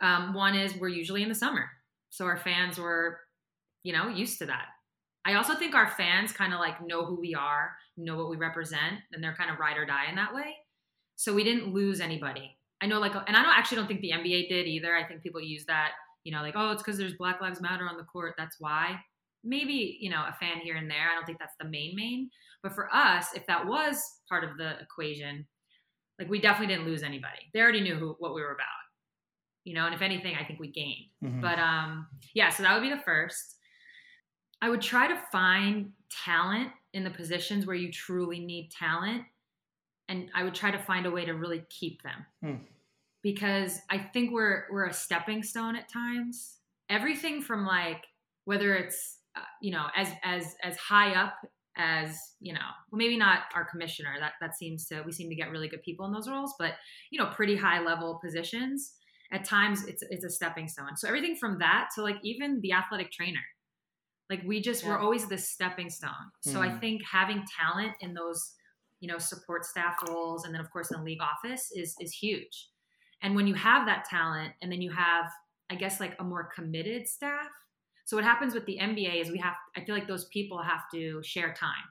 [0.00, 1.68] Um, one is we're usually in the summer,
[2.10, 3.18] so our fans were,
[3.82, 4.66] you know, used to that.
[5.24, 8.36] I also think our fans kind of like know who we are, know what we
[8.36, 10.56] represent, and they're kind of ride or die in that way.
[11.16, 12.56] So we didn't lose anybody.
[12.80, 14.96] I know, like, and I don't actually don't think the NBA did either.
[14.96, 15.90] I think people use that,
[16.24, 18.34] you know, like, oh, it's because there's Black Lives Matter on the court.
[18.38, 19.00] That's why.
[19.44, 21.08] Maybe you know a fan here and there.
[21.10, 22.30] I don't think that's the main main.
[22.62, 25.46] But for us, if that was part of the equation,
[26.18, 27.50] like we definitely didn't lose anybody.
[27.54, 28.66] They already knew who what we were about
[29.68, 31.04] you know, and if anything, I think we gained.
[31.22, 31.42] Mm-hmm.
[31.42, 33.56] But um, yeah, so that would be the first.
[34.62, 35.90] I would try to find
[36.24, 39.24] talent in the positions where you truly need talent,
[40.08, 42.24] and I would try to find a way to really keep them.
[42.42, 42.60] Mm.
[43.22, 46.56] Because I think we're we're a stepping stone at times.
[46.88, 48.06] Everything from like
[48.46, 51.34] whether it's uh, you know as as as high up
[51.76, 55.36] as you know well maybe not our commissioner that that seems to we seem to
[55.36, 56.72] get really good people in those roles but
[57.10, 58.94] you know pretty high level positions
[59.32, 60.96] at times it's it's a stepping stone.
[60.96, 63.44] So everything from that to like even the athletic trainer.
[64.30, 64.90] Like we just yeah.
[64.90, 66.12] we're always the stepping stone.
[66.40, 66.68] So mm.
[66.68, 68.52] I think having talent in those,
[69.00, 72.12] you know, support staff roles and then of course in the league office is is
[72.12, 72.68] huge.
[73.22, 75.26] And when you have that talent and then you have
[75.70, 77.48] I guess like a more committed staff.
[78.06, 80.82] So what happens with the NBA is we have I feel like those people have
[80.94, 81.84] to share time.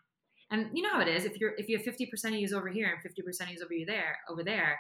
[0.50, 2.70] And you know how it is if you're if you have 50% of use over
[2.70, 4.80] here and 50% of use over you there over there,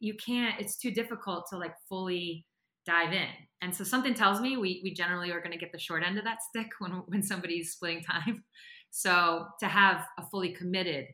[0.00, 2.46] you can't it's too difficult to like fully
[2.86, 3.28] dive in.
[3.60, 6.16] And so something tells me we, we generally are going to get the short end
[6.16, 8.44] of that stick when, when somebody's splitting time.
[8.90, 11.08] So to have a fully committed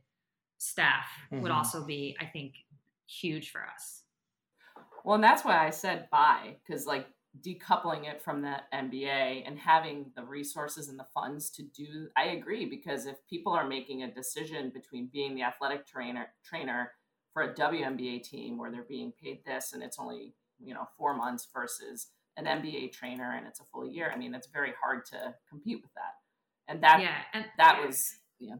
[0.59, 1.43] staff mm-hmm.
[1.43, 2.55] would also be i think
[3.07, 4.03] huge for us.
[5.05, 7.07] Well, and that's why I said buy because like
[7.43, 12.27] decoupling it from the NBA and having the resources and the funds to do I
[12.27, 16.93] agree because if people are making a decision between being the athletic trainer trainer
[17.35, 21.15] for a WNBA team where they're being paid this and it's only, you know, 4
[21.15, 25.05] months versus an NBA trainer and it's a full year, I mean, it's very hard
[25.07, 26.15] to compete with that.
[26.73, 28.03] And that yeah, and that was
[28.39, 28.55] yeah.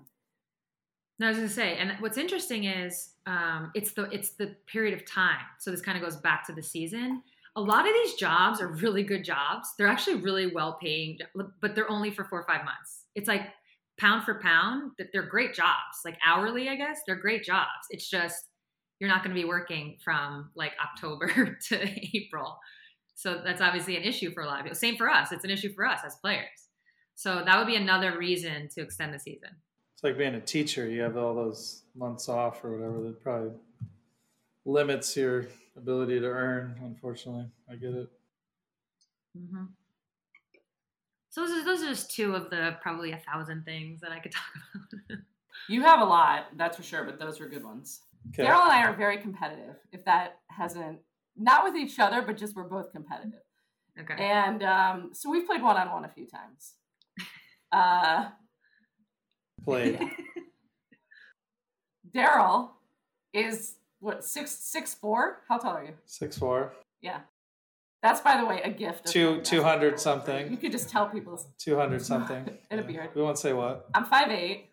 [1.19, 4.93] No, I was gonna say, and what's interesting is um, it's the it's the period
[4.93, 5.47] of time.
[5.59, 7.23] So this kind of goes back to the season
[7.57, 9.75] a lot of these jobs are really good jobs.
[9.79, 13.05] They're actually really well paying, but they're only for four or five months.
[13.15, 13.43] It's like
[13.99, 15.99] pound for pound that they're great jobs.
[16.05, 17.87] Like hourly, I guess they're great jobs.
[17.91, 18.49] It's just
[19.01, 22.59] you're not going to be working from like October to April.
[23.15, 24.77] So that's obviously an issue for a lot of people.
[24.77, 25.33] Same for us.
[25.33, 26.69] It's an issue for us as players.
[27.15, 29.51] So that would be another reason to extend the season.
[29.95, 30.89] It's like being a teacher.
[30.89, 33.53] You have all those months off or whatever that probably
[34.65, 36.77] limits your ability to earn.
[36.83, 38.11] Unfortunately, I get it.
[39.39, 39.65] Mm-hmm.
[41.31, 44.21] So those are, those are just two of the probably a thousand things that I
[44.21, 44.45] could talk
[44.93, 45.19] about.
[45.69, 48.03] you have a lot, that's for sure, but those were good ones.
[48.29, 48.45] Okay.
[48.45, 49.77] Daryl and I are very competitive.
[49.93, 50.99] If that hasn't,
[51.37, 53.41] not with each other, but just we're both competitive.
[54.01, 54.15] Okay.
[54.19, 56.75] And um, so we've played one on one a few times.
[57.73, 58.29] Uh,
[59.65, 59.99] Played.
[62.15, 62.69] Daryl
[63.33, 65.41] is what six six four?
[65.49, 65.95] How tall are you?
[66.07, 66.73] Six four.
[67.01, 67.21] Yeah.
[68.03, 69.07] That's by the way a gift.
[69.07, 70.51] Two two hundred something.
[70.51, 71.41] You could just tell people.
[71.59, 72.49] Two hundred something.
[72.71, 73.11] In a beard.
[73.15, 73.89] We won't say what.
[73.95, 74.69] I'm five eight.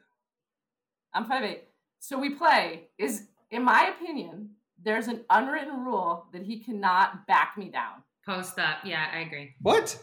[1.14, 1.64] I'm five eight.
[2.00, 4.52] So we play is in my opinion,
[4.84, 8.04] there's an unwritten rule that he cannot back me down.
[8.26, 8.78] Post up.
[8.84, 9.54] Yeah, I agree.
[9.62, 9.98] What?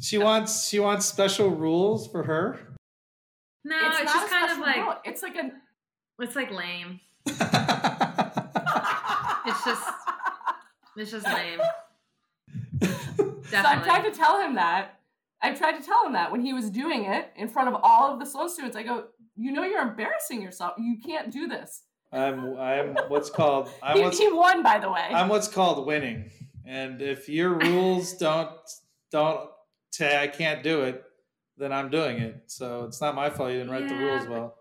[0.00, 2.58] She wants she wants special rules for her?
[3.64, 4.94] No, it's, it's just kind of like rule.
[5.04, 5.50] it's like a
[6.18, 7.38] it's like lame it's
[9.64, 9.82] just
[10.96, 11.60] it's just lame.
[12.80, 15.00] so I tried to tell him that.
[15.42, 18.12] I tried to tell him that when he was doing it in front of all
[18.12, 18.76] of the Sloan students.
[18.76, 19.04] I go,
[19.36, 20.74] you know, you're embarrassing yourself.
[20.78, 21.82] You can't do this.
[22.12, 25.08] I'm I'm what's called I'm he, what's, he won by the way.
[25.12, 26.30] I'm what's called winning.
[26.64, 28.50] And if your rules don't
[29.10, 29.48] don't
[29.90, 31.02] say I can't do it,
[31.56, 32.44] then I'm doing it.
[32.46, 34.56] So it's not my fault you didn't write yeah, the rules well.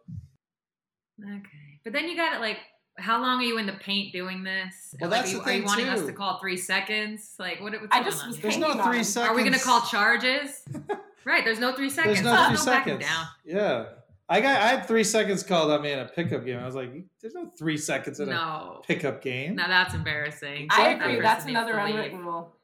[1.24, 1.80] Okay.
[1.84, 2.58] But then you got it like,
[2.98, 4.96] how long are you in the paint doing this?
[5.00, 5.92] Well, like, that's are you, the thing are you wanting too.
[5.92, 7.36] us to call three seconds?
[7.38, 7.74] Like, what?
[7.74, 9.18] What's I just was there's no three seconds.
[9.18, 10.64] Are we going to call charges?
[11.26, 11.44] right.
[11.44, 12.22] There's no three seconds.
[12.22, 13.02] There's no three seconds.
[13.02, 13.26] Down.
[13.44, 13.86] Yeah.
[14.28, 16.60] I got I had three seconds called on me in a pickup game.
[16.60, 18.80] I was like, "There's no three seconds in no.
[18.80, 20.64] a pickup game." No, that's embarrassing.
[20.64, 20.86] Exactly.
[20.86, 21.22] I agree.
[21.22, 22.56] That's another unwritten rule.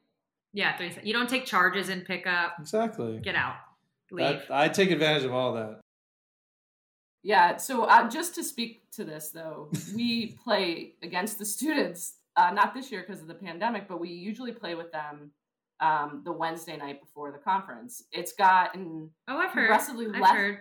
[0.54, 0.90] Yeah, three.
[0.90, 1.06] seconds.
[1.06, 2.56] You don't take charges in pickup.
[2.60, 3.20] Exactly.
[3.20, 3.56] Get out.
[4.12, 4.42] Leave.
[4.48, 5.82] That, I take advantage of all that.
[7.24, 7.58] Yeah.
[7.58, 12.16] So uh, just to speak to this, though, we play against the students.
[12.36, 15.32] Uh, not this year because of the pandemic, but we usually play with them
[15.80, 18.06] um, the Wednesday night before the conference.
[18.12, 19.68] It's gotten oh, I've heard.
[19.68, 20.32] progressively I've less.
[20.32, 20.60] Heard.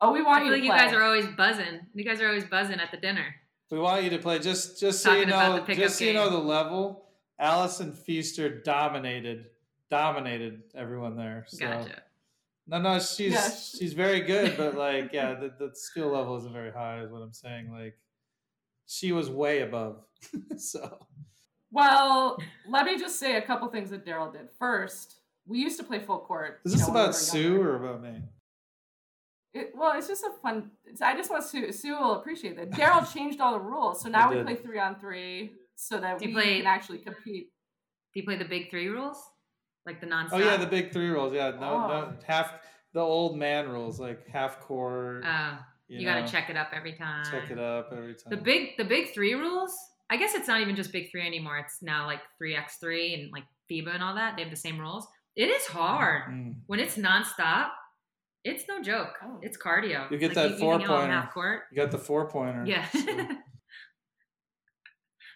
[0.00, 0.50] Oh, we want I you.
[0.52, 1.80] Like to you guys are always buzzing.
[1.94, 3.34] You guys are always buzzing at the dinner.
[3.70, 4.38] We want you to play.
[4.38, 7.04] Just, just so Talking you know, just so you know the level.
[7.38, 9.46] Allison Feaster dominated,
[9.90, 11.44] dominated everyone there.
[11.48, 11.58] So.
[11.58, 12.02] Gotcha.
[12.66, 13.50] No, no, she's yeah.
[13.50, 17.22] she's very good, but like, yeah, the, the skill level isn't very high, is what
[17.22, 17.72] I'm saying.
[17.72, 17.96] Like,
[18.86, 20.04] she was way above.
[20.58, 20.98] so,
[21.70, 22.36] well,
[22.68, 24.48] let me just say a couple things that Daryl did.
[24.58, 26.60] First, we used to play full court.
[26.66, 27.72] Is this know, about we Sue younger.
[27.72, 28.22] or about me?
[29.58, 30.70] It, well, it's just a fun.
[31.02, 31.72] I just want Sue.
[31.72, 32.70] Sue will appreciate that.
[32.70, 36.32] Daryl changed all the rules, so now we play three on three, so that we
[36.32, 37.50] play, can actually compete.
[38.14, 39.22] Do you play the big three rules?
[39.88, 40.28] like the non.
[40.30, 41.32] Oh yeah, the big three rules.
[41.32, 41.88] Yeah, no, oh.
[41.88, 42.52] no half
[42.92, 45.24] the old man rules like half court.
[45.24, 45.56] Uh,
[45.88, 47.24] you, you got to check it up every time.
[47.30, 48.30] Check it up every time.
[48.30, 49.74] The big the big three rules.
[50.10, 51.58] I guess it's not even just big three anymore.
[51.58, 54.36] It's now like three x three and like FIBA and all that.
[54.36, 55.06] They have the same rules.
[55.34, 56.52] It is hard mm-hmm.
[56.66, 57.70] when it's nonstop.
[58.44, 59.14] It's no joke.
[59.22, 59.38] Oh.
[59.42, 60.10] It's cardio.
[60.10, 61.12] You get like, that four pointer.
[61.12, 61.62] Half court.
[61.72, 62.64] You got the four pointer.
[62.66, 62.86] Yeah.
[62.88, 63.00] So.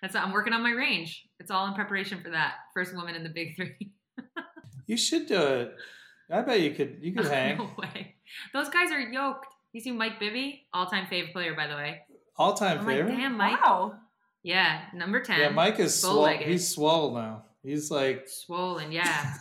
[0.02, 1.24] That's I'm working on my range.
[1.38, 2.54] It's all in preparation for that.
[2.74, 3.92] First woman in the big three.
[4.88, 5.76] You should do it.
[6.30, 6.98] I bet you could.
[7.00, 7.56] You could hang.
[7.56, 8.16] no way.
[8.52, 9.46] Those guys are yoked.
[9.72, 12.00] You see Mike Bibby, all-time favorite player, by the way.
[12.36, 13.08] All-time favorite.
[13.08, 13.62] Like, Damn, Mike.
[13.62, 13.94] Wow.
[14.42, 15.40] Yeah, number ten.
[15.40, 16.26] Yeah, Mike is swole.
[16.26, 17.44] He's swole now.
[17.62, 18.90] He's like swollen.
[18.90, 19.34] Yeah.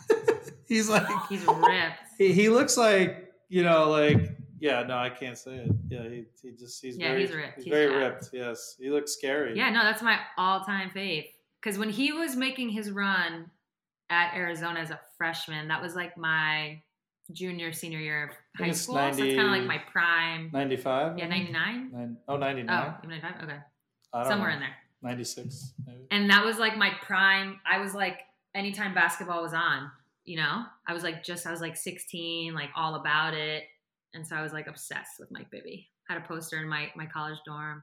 [0.68, 1.98] he's like he's ripped.
[2.18, 3.21] He, he looks like
[3.52, 7.08] you know like yeah no I can't say it yeah he, he just he's yeah
[7.08, 10.18] very, he's ripped he's, he's very ripped yes he looks scary yeah no that's my
[10.36, 11.26] all-time fave
[11.60, 13.50] because when he was making his run
[14.12, 15.68] at Arizona as a freshman.
[15.68, 16.82] That was like my
[17.32, 18.96] junior, senior year of high school.
[18.96, 20.50] 90, so it's kind of like my prime.
[20.52, 21.18] 95?
[21.18, 21.90] Yeah, 99?
[21.92, 22.94] Nine, oh, 99.
[23.02, 23.42] Oh, 95?
[23.42, 23.58] Okay.
[24.28, 24.54] Somewhere know.
[24.56, 24.76] in there.
[25.02, 25.72] 96.
[26.10, 27.58] And that was like my prime.
[27.66, 28.20] I was like,
[28.54, 29.90] anytime basketball was on,
[30.24, 33.64] you know, I was like, just, I was like 16, like all about it.
[34.14, 35.88] And so I was like obsessed with Mike Bibby.
[36.08, 37.82] Had a poster in my, my college dorm.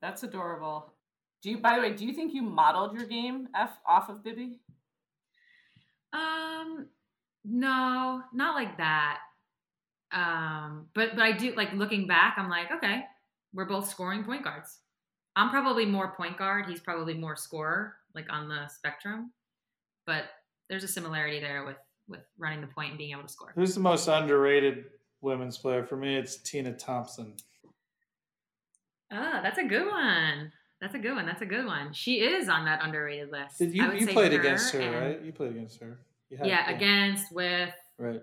[0.00, 0.92] That's adorable.
[1.42, 4.24] Do you, by the way, do you think you modeled your game F off of
[4.24, 4.58] Bibby?
[6.12, 6.86] Um,
[7.44, 9.18] no, not like that.
[10.10, 13.02] Um, but but I do like looking back, I'm like, okay,
[13.52, 14.78] we're both scoring point guards.
[15.36, 16.66] I'm probably more point guard.
[16.66, 19.32] He's probably more scorer, like on the spectrum.
[20.06, 20.24] But
[20.68, 21.76] there's a similarity there with
[22.08, 23.52] with running the point and being able to score.
[23.54, 24.84] Who's the most underrated
[25.20, 25.84] women's player?
[25.84, 27.34] For me, it's Tina Thompson.
[29.12, 30.52] Oh, that's a good one.
[30.80, 31.26] That's a good one.
[31.26, 31.92] That's a good one.
[31.92, 33.58] She is on that underrated list.
[33.58, 35.20] Did you you played her against her, right?
[35.22, 35.98] You played against her.
[36.30, 38.22] yeah, against with right.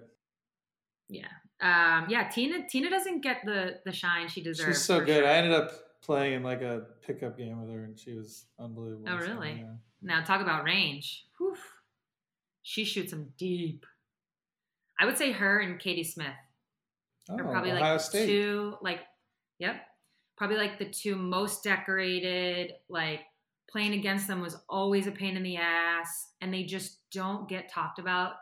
[1.09, 1.27] Yeah,
[1.61, 2.29] um, yeah.
[2.29, 4.77] Tina Tina doesn't get the the shine she deserves.
[4.77, 5.23] She's so good.
[5.23, 5.27] Sure.
[5.27, 5.71] I ended up
[6.01, 9.05] playing in like a pickup game with her, and she was unbelievable.
[9.09, 9.53] Oh, really?
[9.53, 9.73] So, yeah.
[10.01, 11.25] Now talk about range.
[11.37, 11.57] Whew.
[12.67, 13.85] She shoots them deep.
[14.99, 16.33] I would say her and Katie Smith
[17.29, 18.25] oh, are probably Ohio like State.
[18.25, 19.01] two, like,
[19.59, 19.75] yep,
[20.35, 22.71] probably like the two most decorated.
[22.89, 23.21] Like
[23.69, 27.71] playing against them was always a pain in the ass, and they just don't get
[27.71, 28.33] talked about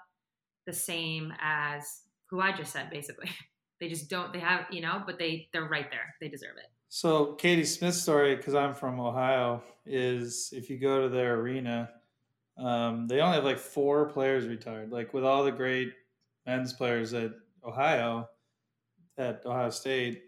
[0.65, 3.30] the same as who I just said, basically.
[3.82, 4.32] They just don't.
[4.32, 6.15] They have, you know, but they they're right there.
[6.21, 6.67] They deserve it.
[6.88, 11.89] So Katie Smith's story, because I'm from Ohio, is if you go to their arena,
[12.57, 14.91] um, they only have like four players retired.
[14.91, 15.93] Like with all the great
[16.45, 17.31] men's players at
[17.65, 18.29] Ohio,
[19.17, 20.23] at Ohio State,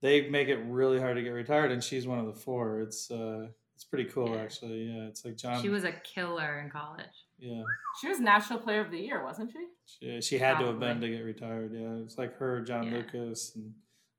[0.00, 2.80] they make it really hard to get retired, and she's one of the four.
[2.80, 4.42] It's uh, it's pretty cool, yeah.
[4.42, 4.84] actually.
[4.84, 5.62] Yeah, it's like John.
[5.62, 7.06] She was a killer in college.
[7.38, 7.62] Yeah.
[8.00, 9.66] She was National Player of the Year, wasn't she?
[9.86, 10.66] She, she had Probably.
[10.66, 11.72] to have been to get retired.
[11.74, 12.98] Yeah, it's like her, John yeah.
[12.98, 13.72] Lucas, and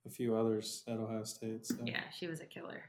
[0.06, 1.66] a few others at Ohio State.
[1.66, 1.76] So.
[1.86, 2.84] Yeah, she was a killer.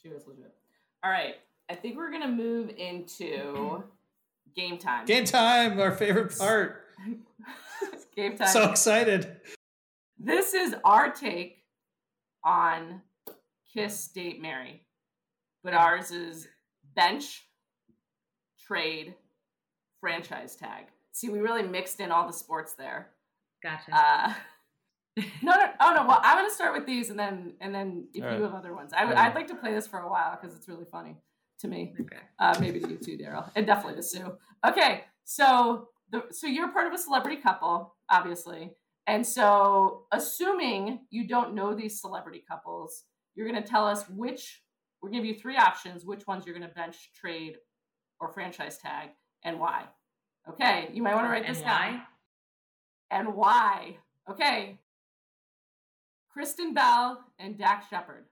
[0.00, 0.54] She was legit.
[1.02, 1.34] All right,
[1.70, 3.82] I think we're gonna move into
[4.56, 5.06] game time.
[5.06, 6.82] Game time, our favorite part.
[8.16, 8.48] game time.
[8.48, 9.40] So excited.
[10.18, 11.64] This is our take
[12.44, 13.02] on
[13.72, 14.82] Kiss Date Marry,
[15.62, 16.46] but ours is
[16.94, 17.46] bench,
[18.66, 19.14] trade,
[20.00, 20.84] franchise tag.
[21.12, 23.10] See, we really mixed in all the sports there.
[23.62, 23.96] Gotcha.
[23.96, 24.34] Uh,
[25.42, 26.06] no, no, oh no.
[26.06, 28.42] Well, I'm gonna start with these, and then and then if All you right.
[28.42, 30.68] have other ones, I, would I'd like to play this for a while because it's
[30.68, 31.16] really funny
[31.60, 31.94] to me.
[32.00, 32.16] Okay.
[32.38, 34.32] Uh, maybe to you too, Daryl, and definitely to Sue.
[34.66, 38.72] Okay, so the so you're part of a celebrity couple, obviously,
[39.06, 44.62] and so assuming you don't know these celebrity couples, you're gonna tell us which
[45.00, 47.56] we're gonna give you three options, which ones you're gonna bench, trade,
[48.20, 49.10] or franchise tag,
[49.44, 49.84] and why.
[50.48, 52.02] Okay, you might want to write this down.
[53.10, 53.98] And why?
[54.28, 54.78] Okay,
[56.30, 58.24] Kristen Bell and Dax Shepard.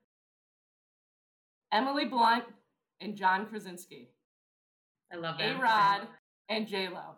[1.72, 2.44] Emily Blunt
[3.02, 4.08] and John Krasinski.
[5.12, 5.56] I love that.
[5.56, 6.08] A Rod
[6.48, 7.16] and J Lo.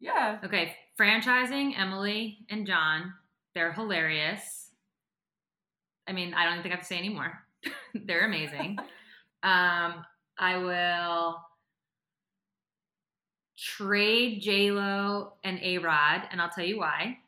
[0.00, 0.38] Yeah.
[0.44, 3.12] Okay, franchising Emily and John.
[3.54, 4.70] They're hilarious.
[6.08, 7.32] I mean, I don't think I have to say anymore.
[7.94, 8.78] They're amazing.
[9.42, 10.04] um,
[10.38, 11.38] I will
[13.56, 17.18] trade J Lo and A Rod, and I'll tell you why.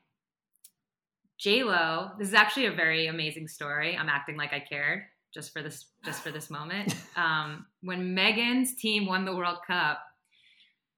[1.38, 3.96] J Lo, this is actually a very amazing story.
[3.96, 6.94] I'm acting like I cared just for this just for this moment.
[7.16, 9.98] Um, when Megan's team won the World Cup,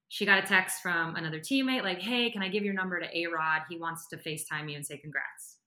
[0.09, 3.07] she got a text from another teammate like, "Hey, can I give your number to
[3.07, 3.63] A Rod?
[3.67, 5.57] He wants to Facetime you and say congrats."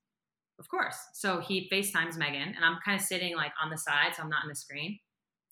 [0.60, 0.96] Of course.
[1.12, 4.28] So he FaceTimes Megan, and I'm kind of sitting like on the side, so I'm
[4.28, 5.00] not in the screen.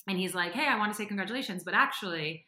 [0.07, 2.47] And he's like, "Hey, I want to say congratulations, but actually."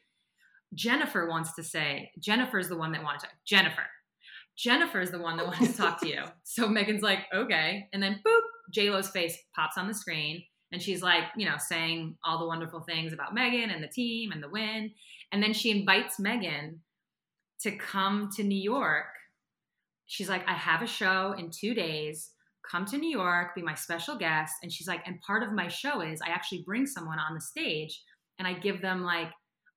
[0.74, 3.28] Jennifer wants to say, Jennifer's the one that wanted to.
[3.46, 3.86] Jennifer,
[4.56, 6.22] Jennifer's the one that wants to talk to you.
[6.44, 7.88] So Megan's like, okay.
[7.92, 8.40] And then boop,
[8.76, 10.42] JLo's face pops on the screen.
[10.74, 14.32] And she's like, you know, saying all the wonderful things about Megan and the team
[14.32, 14.90] and the win.
[15.30, 16.80] And then she invites Megan
[17.60, 19.06] to come to New York.
[20.06, 22.32] She's like, I have a show in two days.
[22.68, 24.52] Come to New York, be my special guest.
[24.62, 27.40] And she's like, and part of my show is I actually bring someone on the
[27.40, 28.02] stage
[28.40, 29.28] and I give them like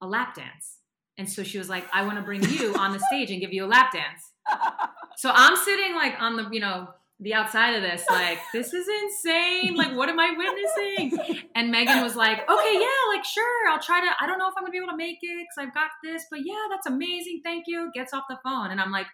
[0.02, 0.80] a lap dance.
[1.20, 3.54] And so she was like, I want to bring you on the stage and give
[3.54, 4.32] you a lap dance
[5.18, 6.88] so I'm sitting like on the, you know,
[7.20, 9.76] the outside of this, like, this is insane.
[9.76, 11.44] Like, what am I witnessing?
[11.56, 14.08] And Megan was like, okay, yeah, like, sure, I'll try to.
[14.22, 16.26] I don't know if I'm gonna be able to make it because I've got this,
[16.30, 17.42] but yeah, that's amazing.
[17.44, 17.90] Thank you.
[17.94, 18.70] Gets off the phone.
[18.70, 19.08] And I'm like,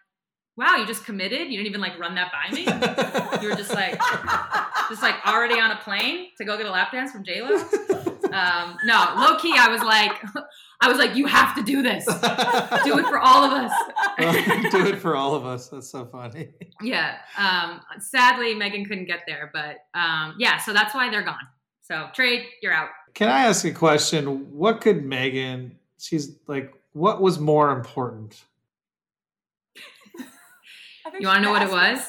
[0.57, 1.47] wow, you just committed?
[1.47, 2.63] You didn't even like run that by me?
[3.41, 3.97] you were just like,
[4.89, 8.12] just like already on a plane to go get a lap dance from JLo?
[8.33, 10.11] Um, no, low key, I was like,
[10.81, 12.05] I was like, you have to do this.
[12.05, 13.71] do it for all of us.
[14.71, 15.69] do it for all of us.
[15.69, 16.49] That's so funny.
[16.81, 17.17] Yeah.
[17.37, 21.47] Um, sadly, Megan couldn't get there, but um, yeah, so that's why they're gone.
[21.81, 22.89] So trade, you're out.
[23.13, 24.51] can I ask a question?
[24.51, 25.77] What could Megan?
[25.99, 28.43] She's like, what was more important?
[31.19, 31.99] you want to know what it was?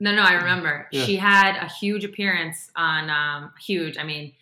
[0.00, 0.86] No, no, I remember.
[0.92, 1.04] Yeah.
[1.04, 3.98] She had a huge appearance on um, huge.
[3.98, 4.32] I mean,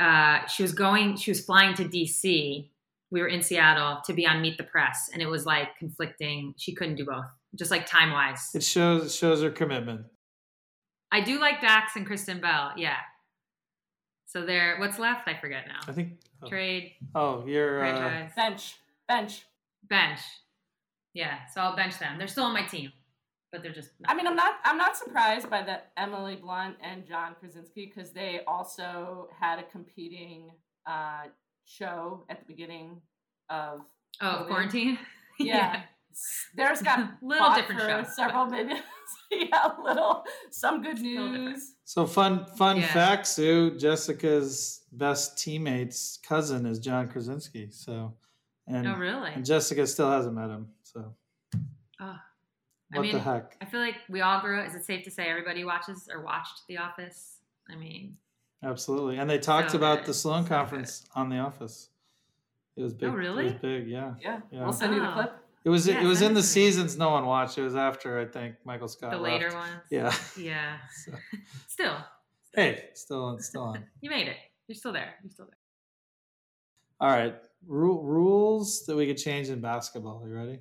[0.00, 1.16] uh, she was going.
[1.16, 2.68] She was flying to DC.
[3.10, 6.54] We were in Seattle to be on Meet the Press, and it was like conflicting.
[6.56, 7.24] She couldn't do both,
[7.54, 8.50] just like time wise.
[8.54, 10.06] It shows it shows her commitment.
[11.10, 12.72] I do like Dax and Kristen Bell.
[12.76, 12.96] Yeah.
[14.26, 15.26] So there, what's left?
[15.26, 15.80] I forget now.
[15.88, 16.48] I think oh.
[16.48, 16.92] trade.
[17.14, 18.76] Oh, you're uh, bench,
[19.08, 19.46] bench,
[19.88, 20.20] bench.
[21.14, 22.18] Yeah, so I'll bench them.
[22.18, 22.92] They're still on my team
[23.52, 23.90] but they're just.
[24.06, 24.54] I mean, I'm not.
[24.64, 29.62] I'm not surprised by the Emily Blunt and John Krasinski because they also had a
[29.64, 30.50] competing
[30.86, 31.24] uh,
[31.64, 33.00] show at the beginning
[33.50, 33.80] of.
[34.20, 34.98] Oh, quarantine.
[35.40, 35.54] Yeah.
[35.54, 35.82] yeah.
[36.56, 38.56] Theirs got little different show, several but...
[38.66, 38.82] minutes.
[39.30, 41.74] yeah, little some good news.
[41.84, 42.92] So fun, fun yeah.
[42.92, 43.78] fact, Sue.
[43.78, 47.68] Jessica's best teammate's cousin is John Krasinski.
[47.70, 48.14] So,
[48.66, 49.30] and oh really?
[49.32, 50.66] And Jessica still hasn't met him.
[50.82, 51.14] So.
[52.00, 52.16] Oh.
[52.90, 53.56] What I mean, the heck?
[53.60, 54.62] I feel like we all grew.
[54.62, 57.36] Is it safe to say everybody watches or watched The Office?
[57.70, 58.16] I mean,
[58.62, 59.18] absolutely.
[59.18, 60.06] And they talked so about good.
[60.06, 61.20] the Sloan so conference good.
[61.20, 61.90] on The Office.
[62.76, 63.10] It was big.
[63.10, 63.46] Oh, really?
[63.46, 63.88] It was big.
[63.88, 64.14] Yeah.
[64.22, 64.40] Yeah.
[64.50, 64.62] yeah.
[64.62, 65.32] We'll send you the clip.
[65.64, 67.58] It was yeah, it was in the seasons no one watched.
[67.58, 69.10] It was after I think Michael Scott.
[69.10, 69.42] The left.
[69.42, 69.82] later ones.
[69.90, 70.14] Yeah.
[70.38, 70.78] Yeah.
[71.04, 71.12] so.
[71.66, 71.96] Still.
[72.54, 73.84] Hey, still still on.
[74.00, 74.36] you made it.
[74.66, 75.14] You're still there.
[75.22, 75.56] You're still there.
[77.00, 77.34] All right.
[77.66, 80.24] Ru- rules that we could change in basketball.
[80.26, 80.58] You ready?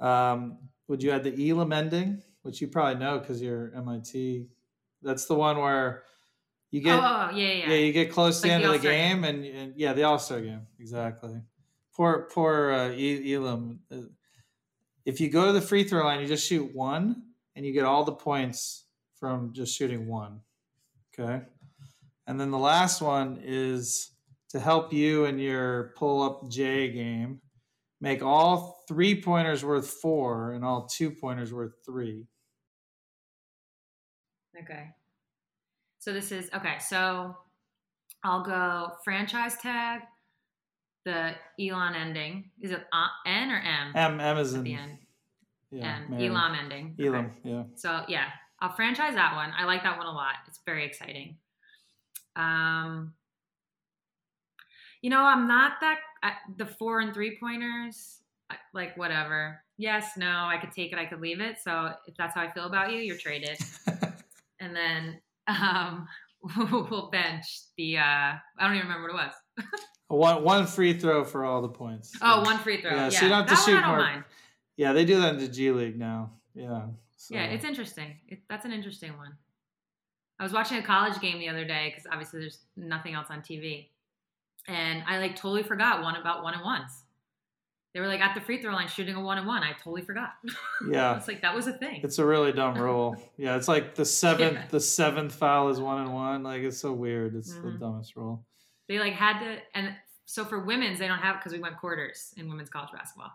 [0.00, 0.58] Um,
[0.88, 4.48] would you add the Elam ending, which you probably know because you're MIT?
[5.02, 6.04] That's the one where
[6.70, 7.70] you get oh, yeah, yeah.
[7.70, 9.24] yeah you get close to the end the of the game, game.
[9.24, 11.40] And, and, yeah, the All Star game exactly.
[11.94, 13.80] Poor poor uh, Elam.
[13.90, 14.08] Uh,
[15.04, 17.22] if you go to the free throw line, you just shoot one,
[17.54, 20.40] and you get all the points from just shooting one.
[21.16, 21.44] Okay,
[22.26, 24.10] and then the last one is
[24.48, 27.40] to help you in your pull up J game
[28.00, 32.26] make all three pointers worth four and all two pointers worth three.
[34.62, 34.90] Okay.
[35.98, 36.78] So this is okay.
[36.78, 37.34] So
[38.22, 40.02] I'll go franchise tag,
[41.04, 42.50] the Elon ending.
[42.60, 42.84] Is it
[43.26, 43.92] N or M?
[43.94, 44.20] M.
[44.20, 44.98] M is in the end.
[45.70, 46.94] Yeah, Elam ending.
[47.00, 47.34] Elam, okay.
[47.42, 47.62] yeah.
[47.74, 48.26] So yeah,
[48.60, 49.50] I'll franchise that one.
[49.58, 50.34] I like that one a lot.
[50.46, 51.36] It's very exciting.
[52.36, 53.14] Um,
[55.02, 58.20] you know, I'm not that I, the four and three pointers.
[58.72, 59.60] Like whatever.
[59.78, 60.98] Yes, no, I could take it.
[60.98, 61.56] I could leave it.
[61.62, 63.58] So if that's how I feel about you, you're traded.
[64.60, 66.06] and then um,
[66.70, 67.46] we'll bench
[67.76, 67.98] the.
[67.98, 69.64] Uh, I don't even remember what it was.
[70.08, 72.12] one one free throw for all the points.
[72.20, 72.90] Oh, one free throw.
[72.90, 73.08] Yeah, yeah.
[73.08, 73.98] so you don't have to shoot more.
[73.98, 74.24] Mind.
[74.76, 76.32] Yeah, they do that in the G League now.
[76.54, 76.86] Yeah.
[77.16, 77.34] So.
[77.34, 78.18] Yeah, it's interesting.
[78.28, 79.32] It, that's an interesting one.
[80.38, 83.40] I was watching a college game the other day because obviously there's nothing else on
[83.40, 83.88] TV
[84.68, 86.90] and I like totally forgot one about one and ones.
[87.92, 89.62] They were like at the free throw line shooting a one and one.
[89.62, 90.32] I totally forgot.
[90.90, 92.00] Yeah, it's like that was a thing.
[92.02, 93.16] It's a really dumb rule.
[93.36, 94.66] yeah, it's like the seventh yeah.
[94.68, 96.42] the seventh foul is one and one.
[96.42, 97.34] Like it's so weird.
[97.36, 97.72] It's mm-hmm.
[97.72, 98.44] the dumbest rule.
[98.88, 99.94] They like had to, and
[100.26, 103.32] so for women's they don't have because we went quarters in women's college basketball.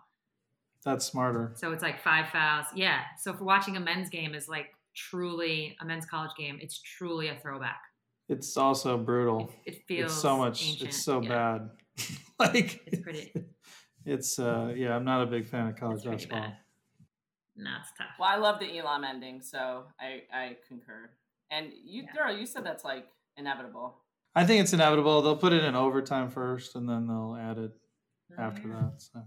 [0.84, 1.54] That's smarter.
[1.56, 2.68] So it's like five fouls.
[2.76, 3.02] Yeah.
[3.18, 6.60] So for watching a men's game is like truly a men's college game.
[6.62, 7.82] It's truly a throwback.
[8.30, 9.52] It's also brutal.
[9.66, 10.64] It, it feels it's so much.
[10.64, 10.90] Ancient.
[10.90, 11.30] It's so yeah.
[11.30, 11.70] bad.
[12.40, 13.34] like it's pretty.
[14.06, 14.96] It's uh yeah.
[14.96, 16.40] I'm not a big fan of college basketball.
[16.40, 16.58] Bad.
[17.58, 18.08] No, it's tough.
[18.18, 21.10] Well, I love the Elam ending, so I I concur.
[21.52, 22.24] And you, yeah.
[22.24, 23.06] Daryl, you said that's like
[23.36, 23.98] inevitable.
[24.34, 25.22] I think it's inevitable.
[25.22, 27.72] They'll put it in overtime first, and then they'll add it
[28.32, 28.42] mm-hmm.
[28.42, 28.94] after that.
[28.98, 29.22] So.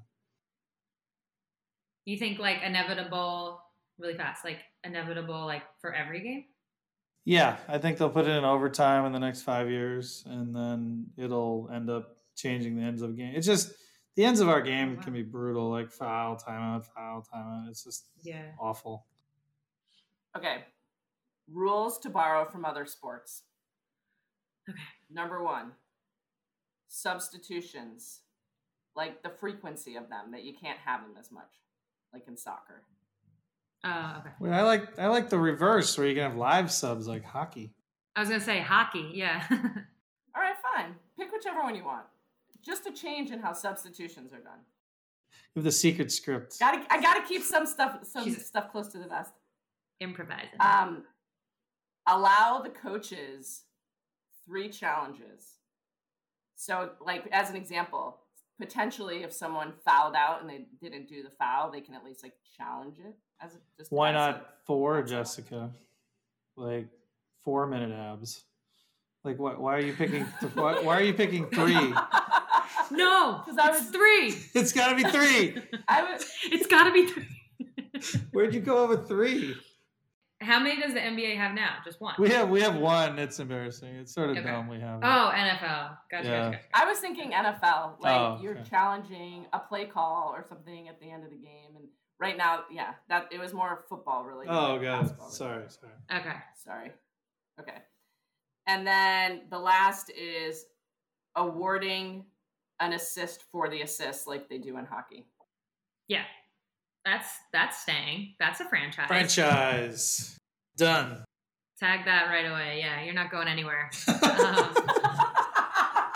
[2.06, 3.60] You think like inevitable
[3.98, 6.44] really fast, like inevitable, like for every game?
[7.24, 11.06] Yeah, I think they'll put it in overtime in the next five years, and then
[11.16, 13.34] it'll end up changing the ends of the game.
[13.36, 13.72] It's just
[14.16, 17.68] the ends of our game can be brutal, like foul, timeout, foul, timeout.
[17.68, 19.06] It's just yeah awful.
[20.36, 20.64] Okay,
[21.50, 23.42] rules to borrow from other sports.
[24.68, 24.78] Okay.
[25.10, 25.72] Number one,
[26.88, 28.20] substitutions,
[28.96, 31.60] like the frequency of them that you can't have them as much,
[32.12, 32.82] like in soccer.
[33.84, 34.30] Oh, okay.
[34.40, 37.72] Wait, I like I like the reverse where you can have live subs like hockey.
[38.14, 39.44] I was gonna say hockey, yeah.
[39.50, 40.94] All right, fine.
[41.18, 42.04] Pick whichever one you want.
[42.64, 44.60] Just a change in how substitutions are done.
[45.54, 46.58] With the secret script.
[46.58, 49.32] Gotta, I gotta keep some stuff some She's stuff close to the vest.
[50.00, 50.60] Improvising.
[50.60, 51.04] Um,
[52.06, 53.62] allow the coaches
[54.46, 55.58] three challenges.
[56.54, 58.18] So, like as an example,
[58.62, 62.22] potentially if someone fouled out and they didn't do the foul, they can at least
[62.22, 65.70] like challenge it as just why not four, Jessica?
[66.56, 66.86] Like
[67.44, 68.44] four minute abs.
[69.24, 69.60] Like what?
[69.60, 70.26] Why are you picking?
[70.40, 71.94] Th- why, why, are you picking three?
[72.90, 74.34] No, because I was three.
[74.54, 75.56] It's got to be three.
[75.88, 76.30] I was.
[76.44, 77.26] It's got to be three.
[78.32, 79.54] Where'd you go over three?
[80.42, 81.76] How many does the NBA have now?
[81.84, 82.14] Just one.
[82.18, 83.18] We have we have one.
[83.18, 83.94] It's embarrassing.
[83.96, 84.46] It's sort of okay.
[84.46, 84.68] dumb.
[84.68, 85.00] We have.
[85.02, 85.96] Oh, NFL.
[86.10, 86.44] Gotcha, yeah.
[86.44, 86.60] gotcha, gotcha.
[86.74, 88.00] I was thinking NFL.
[88.00, 88.44] Like oh, okay.
[88.44, 91.86] you're challenging a play call or something at the end of the game, and
[92.20, 94.52] right now, yeah, that it was more football related.
[94.52, 95.14] Oh, god.
[95.30, 96.20] Sorry, sorry.
[96.20, 96.36] Okay.
[96.64, 96.92] Sorry.
[97.60, 97.78] Okay.
[98.66, 100.64] And then the last is
[101.34, 102.24] awarding
[102.80, 105.26] an assist for the assist, like they do in hockey.
[106.08, 106.24] Yeah,
[107.04, 108.34] that's that's staying.
[108.38, 109.06] That's a franchise.
[109.08, 110.38] Franchise.
[110.76, 111.24] Done.
[111.78, 112.78] Tag that right away.
[112.78, 113.90] Yeah, you're not going anywhere.
[114.08, 114.74] um,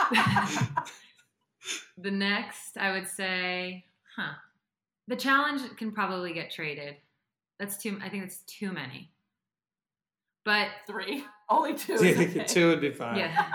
[1.98, 3.84] the next, I would say,
[4.16, 4.34] huh.
[5.08, 6.96] The challenge can probably get traded.
[7.58, 7.98] That's too.
[8.02, 9.10] I think it's too many.
[10.44, 11.94] But three, only two.
[11.96, 12.44] Okay.
[12.46, 13.18] two would be fine.
[13.18, 13.50] Yeah,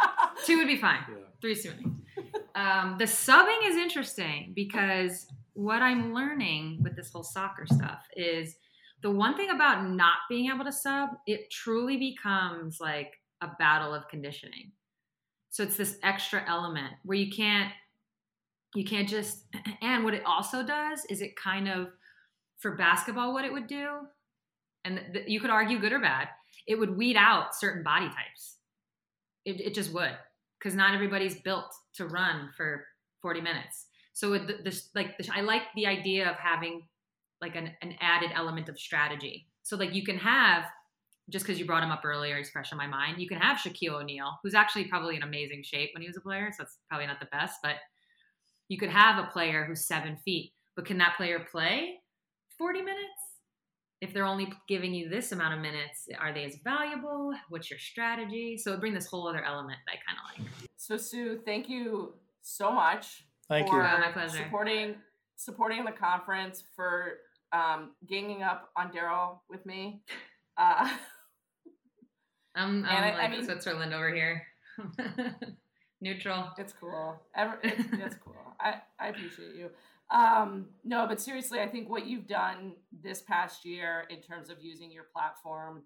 [0.45, 0.99] two would be fine.
[1.09, 1.15] Yeah.
[1.41, 1.85] Three's too many.
[2.55, 5.27] Um, the subbing is interesting because
[5.61, 8.55] what I'm learning with this whole soccer stuff is
[9.03, 13.93] the one thing about not being able to sub, it truly becomes like a battle
[13.93, 14.71] of conditioning.
[15.51, 17.71] So it's this extra element where you can't
[18.73, 19.43] you can't just
[19.81, 21.89] and what it also does is it kind of
[22.57, 23.97] for basketball what it would do
[24.85, 26.29] and th- you could argue good or bad
[26.67, 28.59] it would weed out certain body types
[29.43, 30.15] it, it just would
[30.57, 32.85] because not everybody's built to run for
[33.21, 36.83] 40 minutes so it, this like this, i like the idea of having
[37.41, 39.47] like an, an added element of strategy.
[39.63, 40.65] So like you can have
[41.29, 43.21] just because you brought him up earlier, he's fresh in my mind.
[43.21, 46.21] You can have Shaquille O'Neal, who's actually probably in amazing shape when he was a
[46.21, 47.75] player, so that's probably not the best, but
[48.67, 51.99] you could have a player who's seven feet, but can that player play
[52.57, 52.99] 40 minutes?
[54.01, 57.33] If they're only giving you this amount of minutes, are they as valuable?
[57.49, 58.57] What's your strategy?
[58.57, 60.69] So it bring this whole other element that I kind of like.
[60.75, 63.83] So Sue, thank you so much thank for you.
[63.83, 64.37] My pleasure.
[64.37, 64.95] supporting
[65.35, 67.17] supporting the conference for
[67.51, 70.01] um, ganging up on Daryl with me.
[70.57, 70.89] Uh,
[72.55, 74.43] I'm, I'm I, like I mean, Switzerland over here.
[76.01, 76.49] Neutral.
[76.57, 77.21] It's cool.
[77.35, 78.35] Ever, it's, it's cool.
[78.59, 79.69] I, I appreciate you.
[80.11, 82.73] Um, no, but seriously, I think what you've done
[83.03, 85.83] this past year in terms of using your platform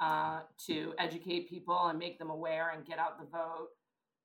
[0.00, 3.68] uh, to educate people and make them aware and get out the vote,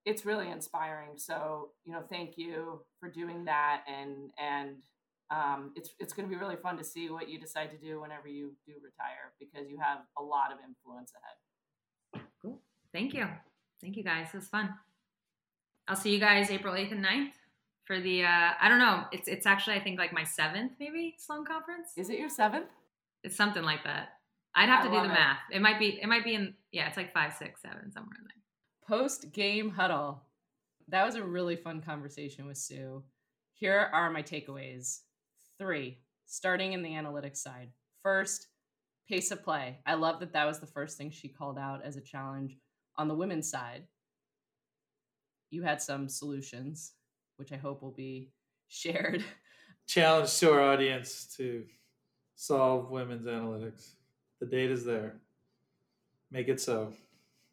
[0.06, 1.18] it's really inspiring.
[1.18, 4.76] So, you know, thank you for doing that and and
[5.32, 8.00] um, it's it's going to be really fun to see what you decide to do
[8.00, 11.12] whenever you do retire because you have a lot of influence
[12.14, 12.26] ahead.
[12.42, 12.62] Cool.
[12.94, 13.28] Thank you.
[13.82, 14.28] Thank you guys.
[14.34, 14.70] It was fun.
[15.88, 17.32] I'll see you guys April 8th and 9th
[17.86, 19.06] for the uh I don't know.
[19.12, 21.90] It's it's actually I think like my 7th maybe Sloan conference.
[21.98, 22.68] Is it your 7th?
[23.24, 24.10] It's something like that.
[24.54, 25.08] I'd have I to do the it.
[25.08, 25.40] math.
[25.52, 28.26] It might be it might be in yeah, it's like five, six, seven, somewhere in
[28.26, 28.45] there.
[28.88, 30.22] Post game huddle.
[30.90, 33.04] That was a really fun conversation with Sue.
[33.54, 35.00] Here are my takeaways.
[35.58, 37.70] Three, starting in the analytics side.
[38.04, 38.48] First,
[39.10, 39.80] pace of play.
[39.88, 42.58] I love that that was the first thing she called out as a challenge.
[42.98, 43.84] On the women's side,
[45.50, 46.92] you had some solutions,
[47.38, 48.34] which I hope will be
[48.68, 49.24] shared.
[49.88, 51.64] Challenge to our audience to
[52.36, 53.94] solve women's analytics.
[54.40, 55.16] The data's there.
[56.30, 56.94] Make it so.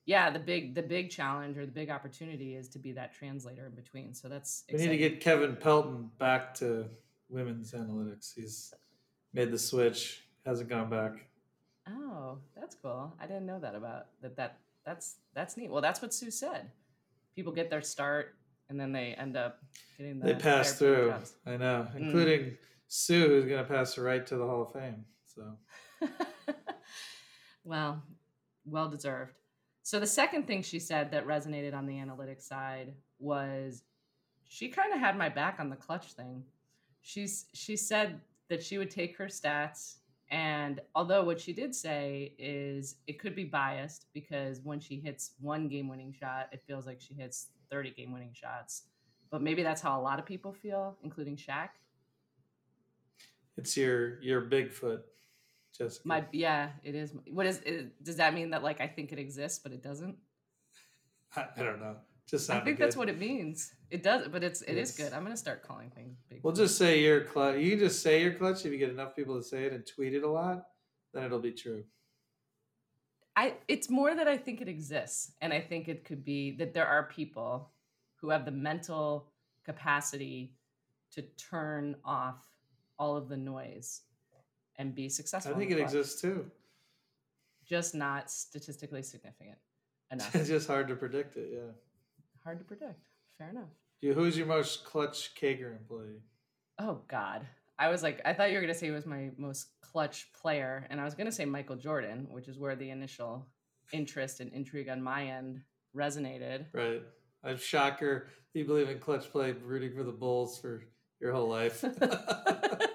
[0.04, 3.66] Yeah, the big the big challenge or the big opportunity is to be that translator
[3.66, 4.14] in between.
[4.14, 4.90] So that's exciting.
[4.90, 6.86] we need to get Kevin Pelton back to
[7.28, 8.34] women's analytics.
[8.34, 8.74] He's
[9.32, 11.26] made the switch, hasn't gone back.
[11.88, 13.12] Oh, that's cool.
[13.20, 14.36] I didn't know that about that.
[14.36, 15.70] That that's that's neat.
[15.70, 16.70] Well, that's what Sue said.
[17.36, 18.34] People get their start
[18.72, 19.58] and then they end up
[19.98, 21.10] getting the they pass through.
[21.10, 21.34] Jobs.
[21.46, 21.96] I know, mm.
[22.00, 22.56] including mm.
[22.88, 25.04] Sue, who's going to pass the right to the Hall of Fame.
[25.26, 25.42] So,
[27.64, 28.02] well,
[28.64, 29.34] well deserved.
[29.82, 33.82] So the second thing she said that resonated on the analytics side was
[34.48, 36.44] she kind of had my back on the clutch thing
[37.02, 39.96] she's she said that she would take her stats
[40.30, 45.32] and although what she did say is it could be biased because when she hits
[45.40, 48.84] one game winning shot, it feels like she hits 30 game winning shots.
[49.30, 51.68] But maybe that's how a lot of people feel, including Shaq.
[53.58, 55.02] It's your your Bigfoot,
[55.82, 56.08] Jessica.
[56.08, 57.12] My yeah, it is.
[57.30, 60.16] What is it, does that mean that like I think it exists but it doesn't?
[61.36, 61.96] I, I don't know.
[62.26, 62.84] Just I think good.
[62.84, 63.72] that's what it means.
[63.90, 65.12] It does, but it's it it's, is good.
[65.12, 66.40] I'm gonna start calling things big.
[66.42, 67.58] We'll just say you're clutch.
[67.58, 69.86] You can just say you're clutch if you get enough people to say it and
[69.86, 70.66] tweet it a lot,
[71.12, 71.84] then it'll be true.
[73.34, 76.72] I it's more that I think it exists, and I think it could be that
[76.72, 77.70] there are people
[78.16, 79.32] who have the mental
[79.64, 80.54] capacity
[81.12, 82.46] to turn off
[82.98, 84.02] all of the noise
[84.78, 85.54] and be successful.
[85.54, 86.50] I think it exists too.
[87.64, 89.58] Just not statistically significant
[90.10, 90.34] enough.
[90.34, 91.50] it's just hard to predict it.
[91.52, 91.72] Yeah.
[92.44, 93.06] Hard to predict.
[93.38, 93.70] Fair enough.
[94.00, 96.22] You, who's your most clutch KAGR employee?
[96.78, 97.46] Oh God.
[97.78, 100.86] I was like, I thought you were gonna say it was my most clutch player,
[100.90, 103.46] and I was gonna say Michael Jordan, which is where the initial
[103.92, 105.60] interest and intrigue on my end
[105.96, 106.66] resonated.
[106.72, 107.02] Right.
[107.44, 108.28] I'm shocker.
[108.54, 110.82] You believe in clutch play, rooting for the Bulls for
[111.20, 111.84] your whole life.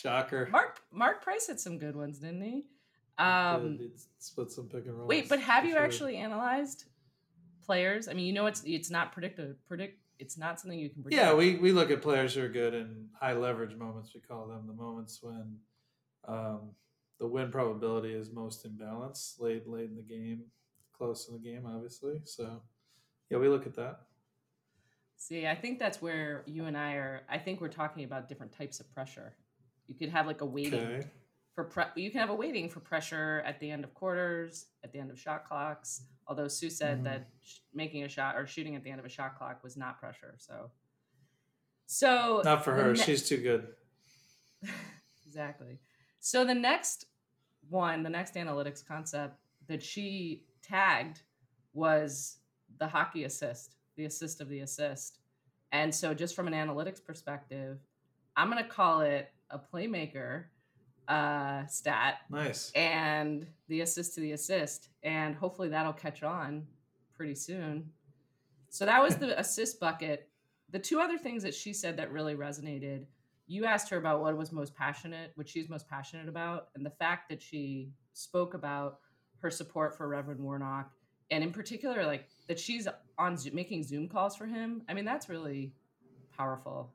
[0.00, 0.48] shocker.
[0.50, 2.64] Mark Mark Price had some good ones, didn't he?
[3.18, 3.78] Um,
[4.18, 5.06] split some pick and roll.
[5.06, 5.82] Wait, but have you sure.
[5.82, 6.84] actually analyzed
[7.64, 8.08] players?
[8.08, 9.56] I mean, you know, it's it's not predictive.
[9.66, 9.98] Predict.
[10.18, 11.20] It's not something you can predict.
[11.20, 14.12] Yeah, we we look at players who are good in high leverage moments.
[14.14, 15.56] We call them the moments when
[16.26, 16.70] um,
[17.18, 20.44] the win probability is most imbalanced, late late in the game,
[20.92, 22.20] close in the game, obviously.
[22.24, 22.62] So,
[23.30, 24.00] yeah, we look at that.
[25.16, 27.22] See, I think that's where you and I are.
[27.28, 29.34] I think we're talking about different types of pressure.
[29.90, 31.06] You could have like a waiting okay.
[31.56, 34.92] for pre- you can have a weighting for pressure at the end of quarters, at
[34.92, 36.02] the end of shot clocks.
[36.28, 37.04] Although Sue said mm-hmm.
[37.04, 39.76] that sh- making a shot or shooting at the end of a shot clock was
[39.76, 40.36] not pressure.
[40.38, 40.70] So,
[41.86, 42.92] so not for her.
[42.92, 43.66] Ne- She's too good.
[45.26, 45.80] exactly.
[46.20, 47.06] So the next
[47.68, 49.34] one, the next analytics concept
[49.66, 51.22] that she tagged
[51.72, 52.38] was
[52.78, 55.18] the hockey assist, the assist of the assist.
[55.72, 57.78] And so, just from an analytics perspective,
[58.36, 60.44] I'm going to call it a playmaker
[61.08, 62.18] uh, stat.
[62.30, 62.70] Nice.
[62.72, 64.88] And the assist to the assist.
[65.02, 66.66] And hopefully that'll catch on
[67.14, 67.90] pretty soon.
[68.68, 70.28] So, that was the assist bucket.
[70.70, 73.06] The two other things that she said that really resonated
[73.50, 76.90] you asked her about what was most passionate, what she's most passionate about, and the
[76.90, 79.00] fact that she spoke about
[79.40, 80.92] her support for Reverend Warnock,
[81.32, 82.86] and in particular, like that she's
[83.18, 84.82] on Zoom, making Zoom calls for him.
[84.88, 85.72] I mean, that's really
[86.36, 86.92] powerful.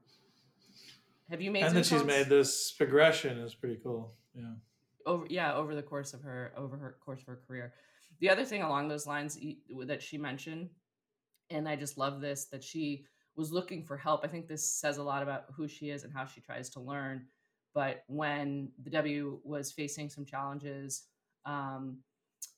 [1.30, 1.64] Have you made?
[1.64, 2.06] And Zoom that she's calls?
[2.06, 4.14] made this progression is pretty cool.
[4.34, 4.54] Yeah.
[5.06, 7.74] Over yeah, over the course of her over her course of her career.
[8.20, 9.38] The other thing along those lines
[9.86, 10.70] that she mentioned,
[11.50, 13.06] and I just love this that she
[13.36, 14.24] was looking for help.
[14.24, 16.80] I think this says a lot about who she is and how she tries to
[16.80, 17.26] learn.
[17.74, 21.04] But when the W was facing some challenges,
[21.46, 21.98] um,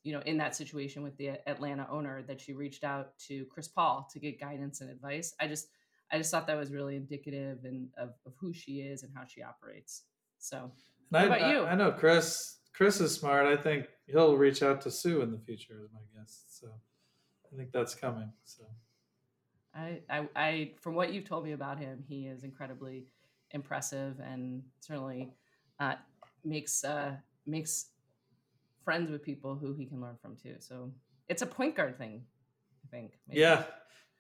[0.04, 3.68] you know, in that situation with the Atlanta owner, that she reached out to Chris
[3.68, 5.34] Paul to get guidance and advice.
[5.40, 5.70] I just,
[6.12, 9.24] I just thought that was really indicative and of, of who she is and how
[9.26, 10.04] she operates.
[10.40, 10.72] So,
[11.10, 11.62] what I, about you?
[11.64, 12.56] I, I know Chris.
[12.74, 13.48] Chris is smart.
[13.48, 16.44] I think he'll reach out to Sue in the future, is my guess.
[16.50, 16.68] So,
[17.52, 18.32] I think that's coming.
[18.44, 18.64] So.
[19.74, 23.06] I, I, I, from what you've told me about him, he is incredibly
[23.52, 25.34] impressive and certainly
[25.80, 25.96] uh,
[26.44, 27.88] makes uh, makes
[28.84, 30.56] friends with people who he can learn from too.
[30.60, 30.92] So
[31.28, 32.24] it's a point guard thing,
[32.86, 33.14] I think.
[33.28, 33.42] Maybe.
[33.42, 33.64] Yeah,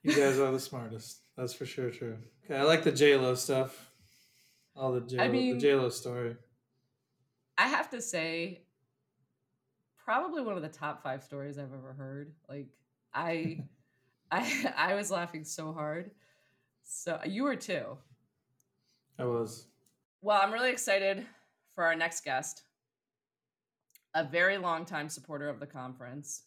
[0.04, 1.27] you guys are the smartest.
[1.38, 2.18] That's for sure true.
[2.46, 3.92] Okay, I like the J Lo stuff.
[4.76, 6.36] All the J Lo, mean, the J Lo story.
[7.58, 8.62] I have to say,
[10.04, 12.34] probably one of the top five stories I've ever heard.
[12.50, 12.68] Like
[13.14, 13.64] I.
[14.32, 16.12] I I was laughing so hard.
[16.84, 17.98] So you were too.
[19.18, 19.68] I was.
[20.22, 21.26] Well, I'm really excited
[21.74, 22.64] for our next guest.
[24.16, 26.44] A very long time supporter of the conference.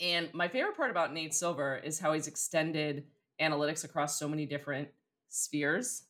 [0.00, 3.04] And my favorite part about Nate Silver is how he's extended
[3.40, 4.88] analytics across so many different
[5.28, 6.04] spheres.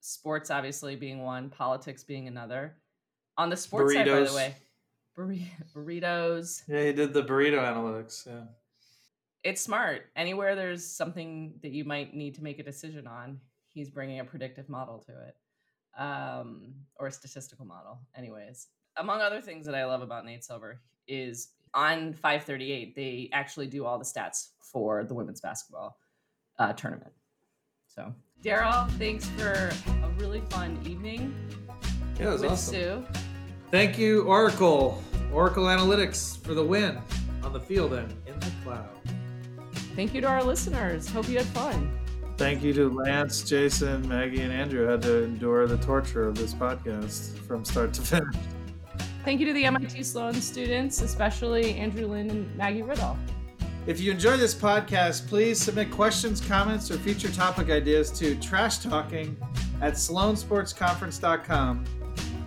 [0.00, 2.76] Sports obviously being one, politics being another.
[3.38, 4.28] On the sports burritos.
[4.28, 4.54] side,
[5.16, 6.62] by the way, burritos.
[6.68, 8.26] Yeah, he did the burrito analytics.
[8.26, 8.44] Yeah
[9.46, 10.06] it's smart.
[10.16, 14.24] Anywhere there's something that you might need to make a decision on, he's bringing a
[14.24, 15.36] predictive model to it,
[15.96, 18.00] um, or a statistical model.
[18.16, 23.66] Anyways, among other things that I love about Nate Silver is on 538 they actually
[23.66, 25.96] do all the stats for the women's basketball
[26.58, 27.12] uh, tournament.
[27.86, 28.12] So,
[28.42, 31.34] Daryl, thanks for a really fun evening.
[32.18, 32.74] Yeah, it was with awesome.
[32.74, 33.04] Sue.
[33.70, 35.02] Thank you, Oracle.
[35.32, 36.98] Oracle Analytics for the win
[37.42, 38.88] on the field and in the cloud.
[39.94, 41.08] Thank you to our listeners.
[41.08, 41.90] Hope you had fun.
[42.36, 46.52] Thank you to Lance, Jason, Maggie, and Andrew had to endure the torture of this
[46.52, 48.36] podcast from start to finish.
[49.26, 53.18] Thank you to the MIT Sloan students, especially Andrew Lynn and Maggie Riddle.
[53.84, 58.78] If you enjoy this podcast, please submit questions, comments, or future topic ideas to trash
[58.78, 59.36] talking
[59.80, 61.84] at sloansportsconference.com.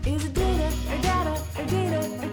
[0.05, 2.28] Is it data or data or data?